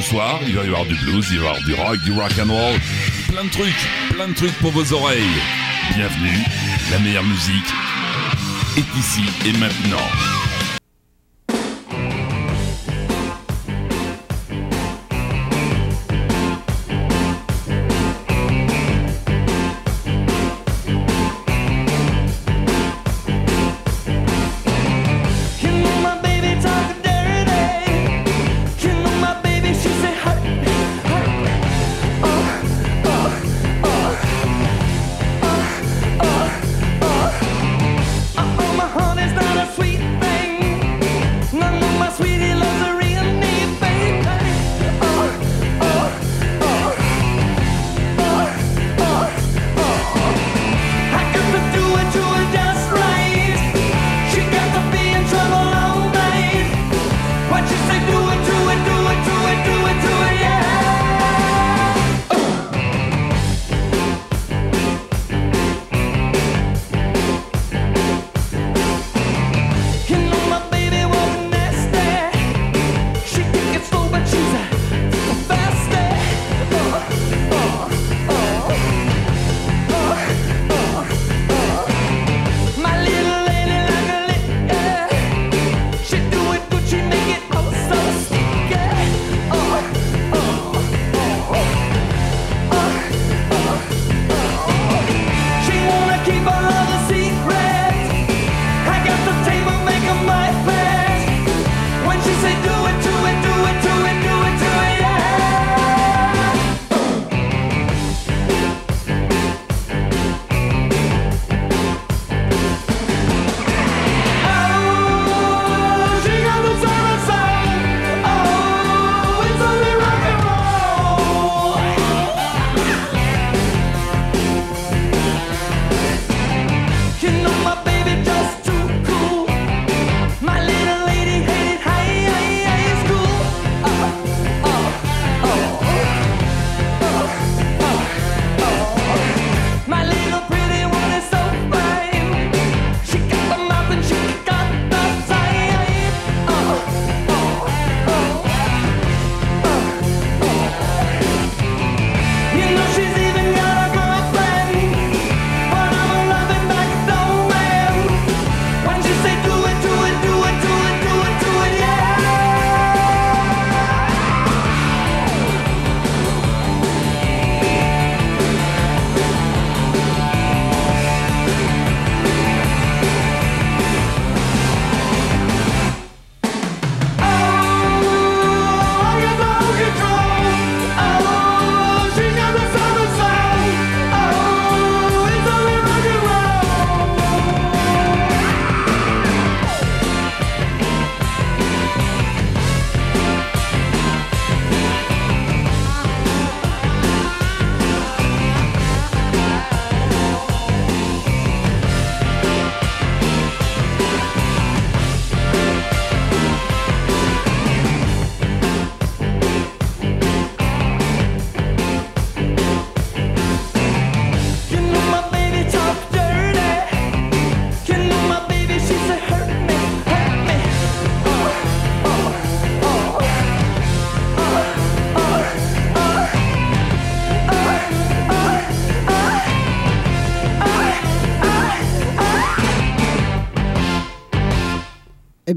[0.01, 0.40] ce soir.
[0.47, 2.52] Il va y avoir du blues, il va y avoir du rock, du rock and
[2.52, 2.81] roll.
[3.28, 5.20] Plein de trucs, plein de trucs pour vos oreilles.
[5.94, 6.39] Bienvenue,
[6.90, 7.72] la meilleure musique
[8.77, 10.30] est ici et maintenant.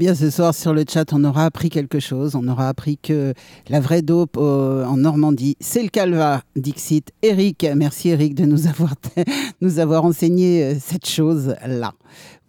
[0.04, 2.34] Bien ce soir sur le chat, on aura appris quelque chose.
[2.34, 3.32] On aura appris que
[3.70, 6.42] la vraie dope euh, en Normandie, c'est le calva.
[6.56, 8.92] Dixit, Eric, merci Eric de nous avoir,
[9.62, 11.94] nous avoir enseigné euh, cette chose-là.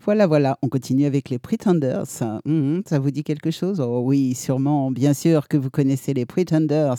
[0.03, 2.03] Voilà, voilà, on continue avec les Pretenders.
[2.43, 3.79] Mhm, ça vous dit quelque chose?
[3.79, 6.97] Oh oui, sûrement, bien sûr que vous connaissez les Pretenders.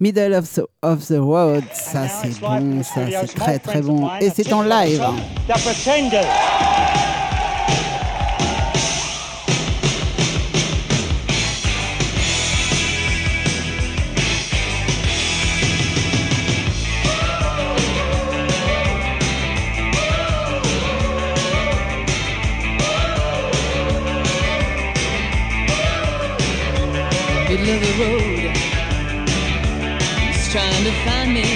[0.00, 4.08] Middle of the, of the Road, ça c'est bon, ça c'est très très bon.
[4.22, 5.04] Et c'est en live.
[5.46, 7.15] The Pretenders.
[27.56, 28.56] Middle of the road.
[30.26, 31.55] He's trying to find me.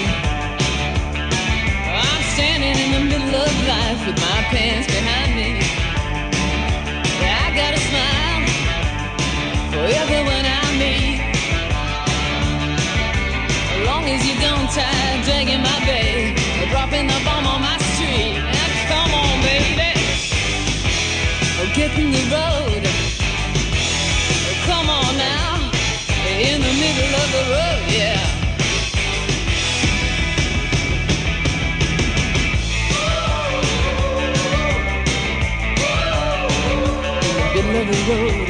[37.80, 38.48] The road,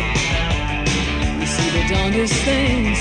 [1.40, 2.98] you see the darndest things.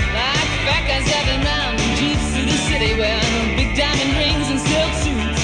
[0.00, 4.60] Like fat guys driving around in jeeps through the city wearing big diamond rings and
[4.60, 5.42] silk suits.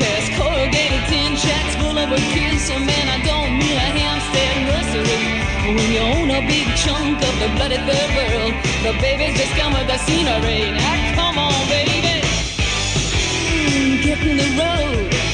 [0.00, 2.64] Past corrugated tin shacks full of kids.
[2.64, 5.22] So man, I don't mean a Hampstead nursery.
[5.76, 9.74] When you own a big chunk of the bloody third world, the babies just come
[9.74, 10.72] with the scenery.
[10.72, 12.24] Now come on, baby,
[13.54, 15.29] Mm, get in the road.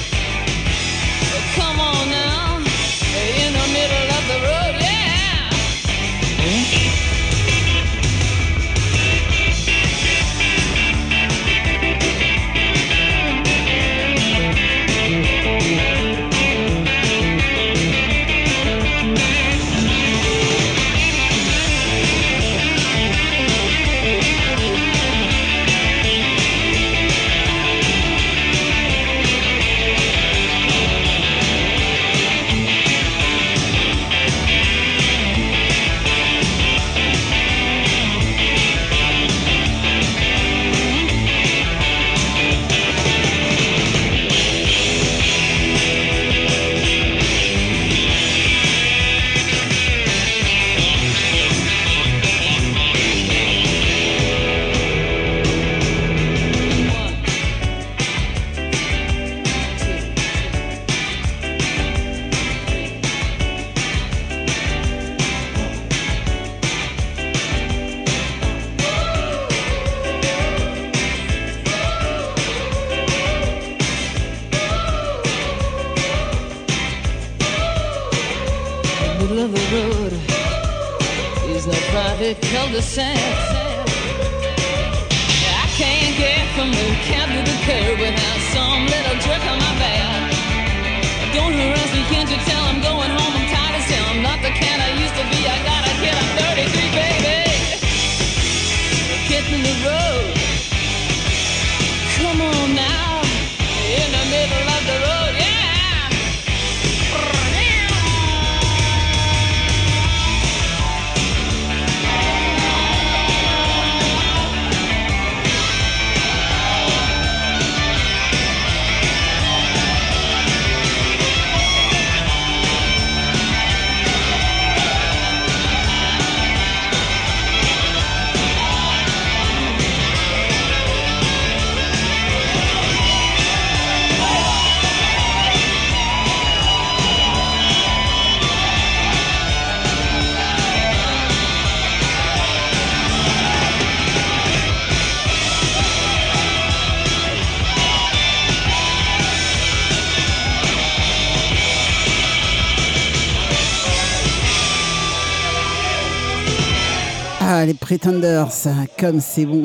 [157.98, 158.52] Pretenders,
[158.98, 159.64] comme c'est bon.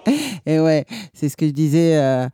[0.46, 0.84] Et ouais,
[1.14, 2.28] c'est ce que je disais euh,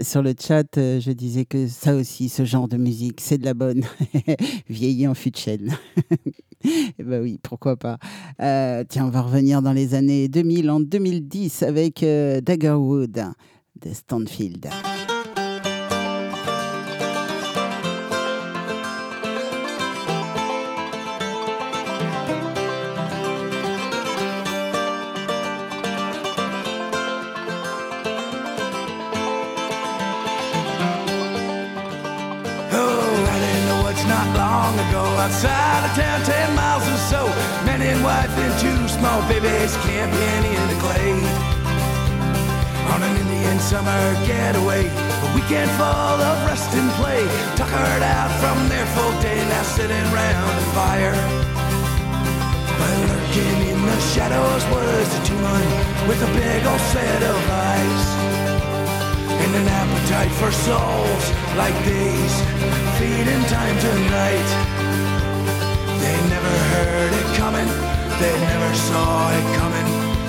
[0.00, 0.78] sur le chat.
[0.78, 3.84] euh, je disais que ça aussi, ce genre de musique, c'est de la bonne.
[4.70, 5.70] Vieillie en fût de.
[6.98, 7.98] Et bah oui, pourquoi pas.
[8.40, 13.12] Euh, tiens, on va revenir dans les années 2000, en 2010, avec Daggerwood
[13.82, 14.70] de Stanfield.
[34.80, 37.26] Outside of town, ten miles or so.
[37.64, 41.28] Man and wife and two small babies camping in the glade.
[42.92, 47.22] On an Indian summer getaway, a weekend full of rest and play.
[47.56, 51.16] Tuckered out from their full day, now sitting round the fire.
[52.78, 58.35] But lurking in the shadows was a two-man with a big old set of eyes
[59.44, 61.24] and an appetite for souls
[61.56, 62.34] like these,
[62.98, 64.48] feeding time tonight.
[66.02, 67.68] They never heard it coming,
[68.22, 69.88] they never saw it coming,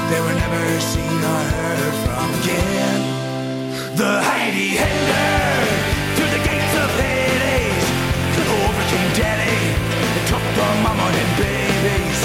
[0.10, 3.00] they were never seen or heard from again.
[3.96, 7.86] The Heidi Hinder through the gates of Hades,
[8.48, 9.58] overcame Daddy.
[10.18, 12.20] And took the mama and babies.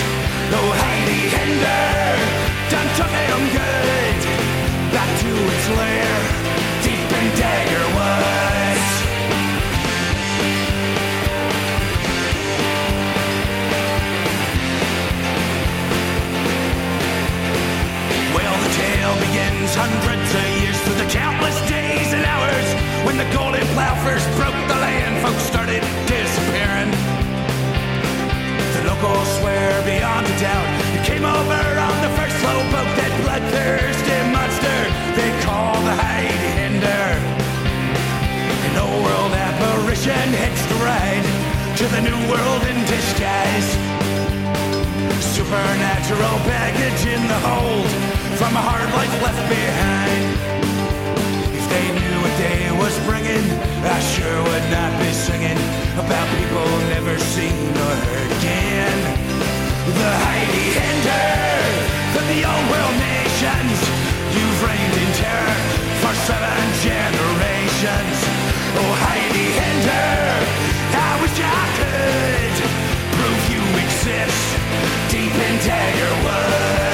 [0.53, 1.93] The Heidi Hinder
[2.73, 4.19] done took him good.
[4.95, 6.15] Back to its lair
[19.75, 24.72] hundreds of years through the countless days and hours when the golden plow first broke
[42.29, 43.69] world in disguise.
[45.35, 47.91] Supernatural baggage in the hold
[48.39, 50.25] from a hard life left behind.
[51.57, 53.47] If they knew what day was bringing,
[53.85, 55.59] I sure would not be singing
[55.99, 58.99] about people never seen or heard again.
[59.99, 61.43] The Heidi Hinder
[62.15, 63.79] from the old world nations,
[64.35, 65.59] you've reigned in terror
[66.03, 68.42] for seven generations
[75.13, 76.92] deep into your world.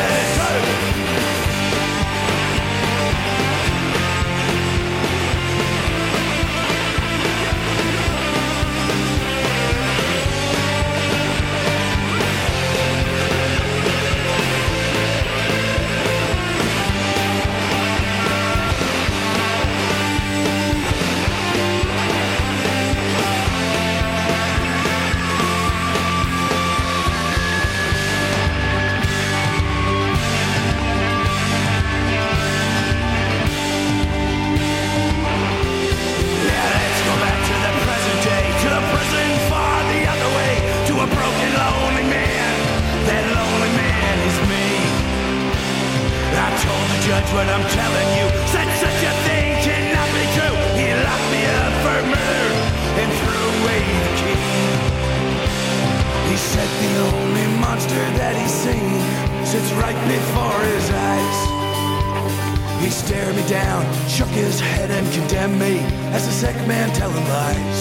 [65.28, 65.78] Condemned me
[66.16, 67.80] as a sick man telling lies.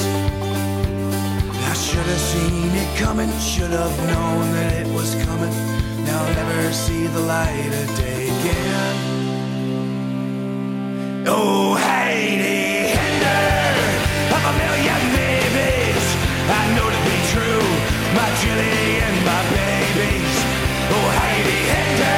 [1.72, 5.54] I should have seen it coming, should have known that it was coming.
[6.04, 8.96] Now I'll never see the light of day again.
[11.26, 13.56] Oh, Heidi Hinder
[14.36, 16.06] of a million babies,
[16.52, 17.68] I know to be true,
[18.12, 20.36] my Jilly and my babies.
[20.92, 22.17] Oh, Heidi Hinder,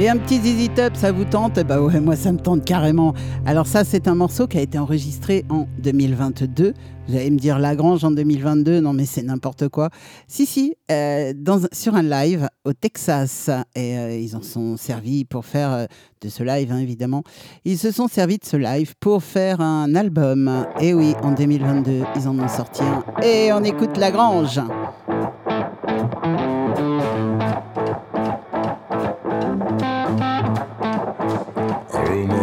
[0.00, 1.58] Et un petit Zizi Top, ça vous tente?
[1.66, 3.14] Bah ouais, moi ça me tente carrément.
[3.44, 6.72] Alors ça, c'est un morceau qui a été enregistré en 2022.
[7.08, 9.90] Vous allez me dire Lagrange en 2022, non mais c'est n'importe quoi.
[10.28, 11.32] Si, si, euh,
[11.72, 13.50] sur un live au Texas.
[13.74, 15.86] Et euh, ils en sont servis pour faire euh,
[16.20, 17.24] de ce live, hein, évidemment.
[17.64, 20.64] Ils se sont servis de ce live pour faire un album.
[20.80, 23.02] Et oui, en 2022, ils en ont sorti un.
[23.22, 24.60] Et on écoute Lagrange.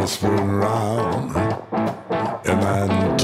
[0.05, 1.35] gospel around,
[2.45, 3.14] and I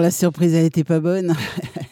[0.00, 1.34] La surprise, elle était pas bonne.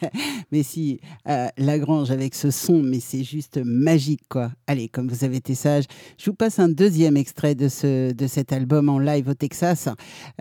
[0.51, 4.51] mais si, euh, Lagrange avec ce son, mais c'est juste magique, quoi.
[4.67, 5.85] Allez, comme vous avez été sage,
[6.17, 9.89] je vous passe un deuxième extrait de, ce, de cet album en live au Texas.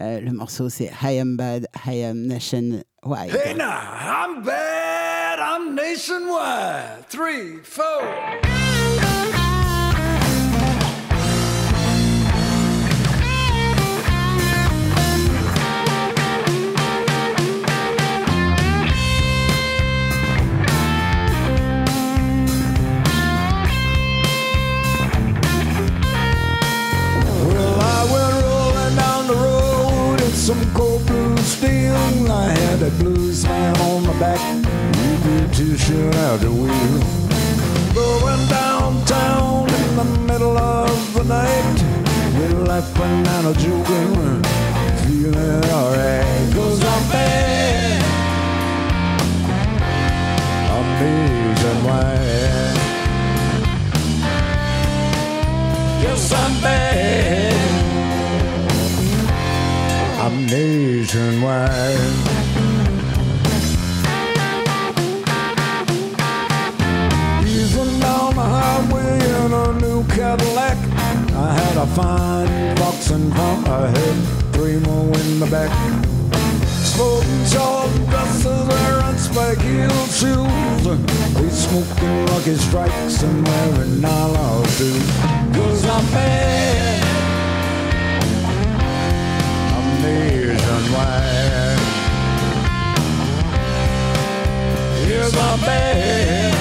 [0.01, 2.85] Euh, le morceau, c'est I Am Bad, I Am Nationwide.
[3.31, 7.09] Hey I'm bad, I'm nationwide.
[7.09, 8.94] Three, four.
[31.67, 34.41] I had a blues man on my back.
[35.01, 37.01] You did too soon out the wheel.
[37.95, 41.79] Going downtown in the middle of the night.
[42.37, 44.43] We're banana and a joking.
[45.05, 46.55] Feeling alright.
[46.55, 48.03] Goes on bad.
[50.81, 52.15] Amazing why.
[56.03, 57.24] Yes, I'm bad.
[60.25, 62.35] I'm nationwide.
[70.15, 70.79] Cadillac.
[71.35, 74.17] I had a fine box in front, I had
[74.55, 75.71] three more in the back.
[76.85, 80.85] Smoking short dresses, wearing spike heel shoes.
[81.35, 84.99] They smoking lucky strikes and wearing nylon too.
[85.53, 87.14] Cause I'm bad.
[90.05, 91.79] I'm nationwide.
[95.09, 96.55] Yes, I'm bad.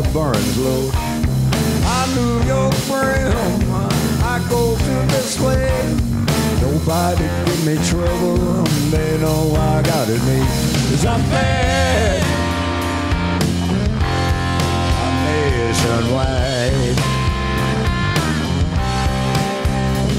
[0.00, 0.90] my sideburns low.
[0.94, 3.72] I New York brim,
[4.22, 5.68] I go to this way.
[6.60, 10.46] Nobody give me trouble, they know I got it made.
[10.90, 12.22] Cause I'm bad.
[15.02, 15.14] I'm
[15.64, 16.98] nationwide.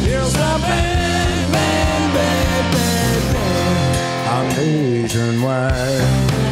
[0.03, 4.27] Yes, I'm bad, bad, bad, bad, bad.
[4.27, 6.50] I'm nationwide.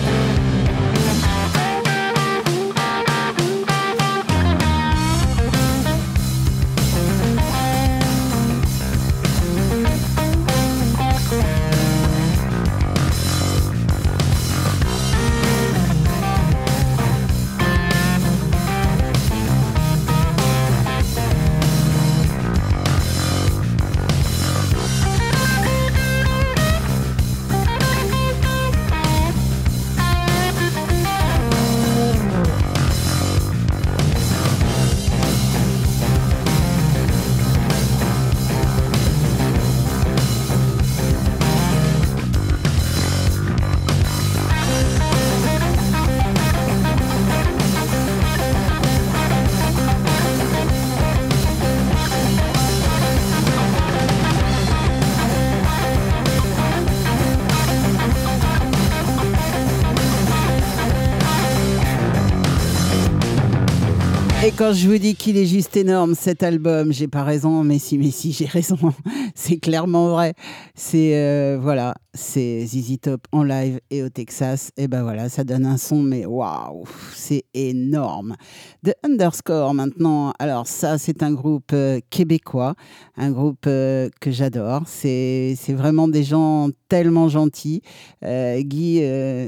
[64.59, 67.97] Quand je vous dis qu'il est juste énorme, cet album, j'ai pas raison, mais si,
[67.97, 68.77] mais si, j'ai raison.
[69.33, 70.33] C'est clairement vrai.
[70.75, 74.71] C'est, euh, voilà, c'est ZZ Top en live et au Texas.
[74.75, 76.83] Et ben voilà, ça donne un son, mais waouh,
[77.13, 78.35] c'est énorme.
[78.83, 80.33] The Underscore maintenant.
[80.39, 82.75] Alors, ça, c'est un groupe euh, québécois,
[83.15, 84.81] un groupe euh, que j'adore.
[84.87, 87.81] C'est, vraiment des gens tellement gentils.
[88.23, 89.01] Guy,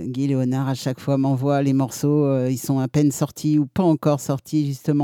[0.05, 2.45] Guy Léonard, à chaque fois, m'envoie les morceaux.
[2.45, 5.00] ils sont à peine sortis ou pas encore sortis, justement.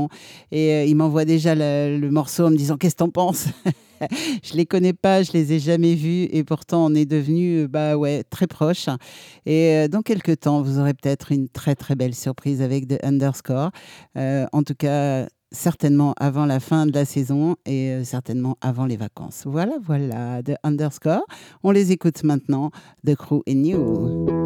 [0.52, 3.46] Et euh, il m'envoie déjà le, morceau en me disant Qu'est-ce que t'en penses?
[4.44, 6.28] Je les connais pas, je les ai jamais vus.
[6.30, 8.88] Et pourtant, on est devenus bah ouais, très proches.
[9.44, 13.02] Et euh, dans quelques temps, vous aurez peut-être une très, très belle surprise avec The
[13.02, 13.70] Underscore.
[14.16, 18.86] Euh, en tout cas, certainement avant la fin de la saison et euh, certainement avant
[18.86, 19.44] les vacances.
[19.46, 21.24] Voilà, voilà, The Underscore.
[21.62, 22.70] On les écoute maintenant.
[23.06, 24.37] The Crew est new.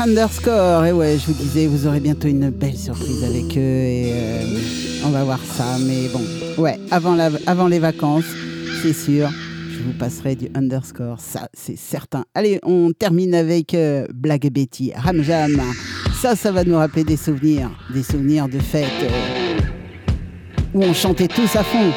[0.00, 4.12] Underscore, et ouais, je vous disais, vous aurez bientôt une belle surprise avec eux et
[4.12, 4.42] euh,
[5.04, 5.64] on va voir ça.
[5.80, 6.22] Mais bon,
[6.62, 8.24] ouais, avant, les vacances,
[8.80, 9.28] c'est sûr,
[9.70, 12.24] je vous passerai du Underscore, ça c'est certain.
[12.34, 15.60] Allez, on termine avec euh, Blague Betty, Ramjam.
[16.14, 19.58] Ça, ça va nous rappeler des souvenirs, des souvenirs de fêtes euh,
[20.74, 21.92] où on chantait tous à fond.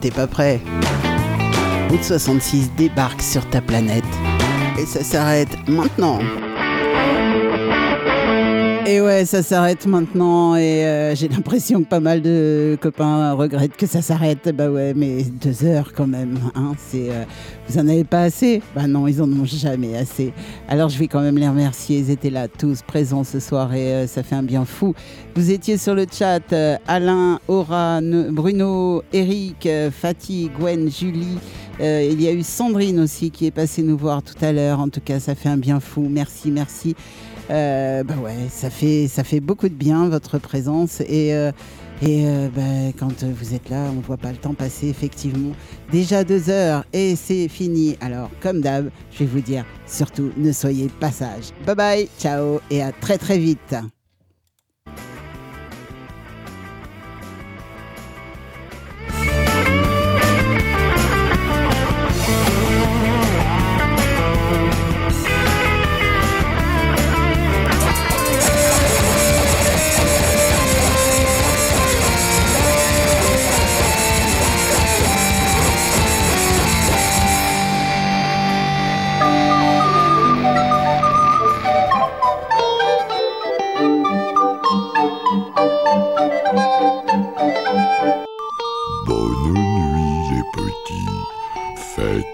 [0.00, 0.60] T'es pas prêt
[1.90, 4.04] Route 66 débarque sur ta planète.
[4.78, 6.18] Et ça s'arrête maintenant.
[8.88, 13.76] Et ouais, ça s'arrête maintenant et euh, j'ai l'impression que pas mal de copains regrettent
[13.76, 14.54] que ça s'arrête.
[14.54, 16.38] Bah ouais, mais deux heures quand même.
[16.54, 17.24] Hein, euh,
[17.68, 18.62] vous en avez pas assez?
[18.76, 20.32] Bah non, ils en ont jamais assez.
[20.68, 21.98] Alors je vais quand même les remercier.
[21.98, 24.94] Ils étaient là tous présents ce soir et euh, ça fait un bien fou.
[25.36, 31.36] Vous étiez sur le chat euh, Alain, Aura, Ne- Bruno, Eric, euh, Fatih, Gwen, Julie.
[31.78, 34.80] Euh, il y a eu Sandrine aussi qui est passée nous voir tout à l'heure.
[34.80, 36.06] En tout cas, ça fait un bien fou.
[36.10, 36.96] Merci, merci.
[37.50, 41.52] Euh, bah ouais, ça fait, ça fait beaucoup de bien votre présence et, euh,
[42.02, 42.62] et euh, bah,
[42.98, 45.52] quand vous êtes là, on voit pas le temps passer effectivement.
[45.92, 47.96] Déjà deux heures et c'est fini.
[48.00, 51.52] Alors comme d'hab, je vais vous dire surtout ne soyez pas sages.
[51.66, 53.76] Bye bye, ciao et à très très vite.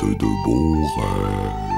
[0.02, 0.50] 对对不
[0.96, 1.71] 黑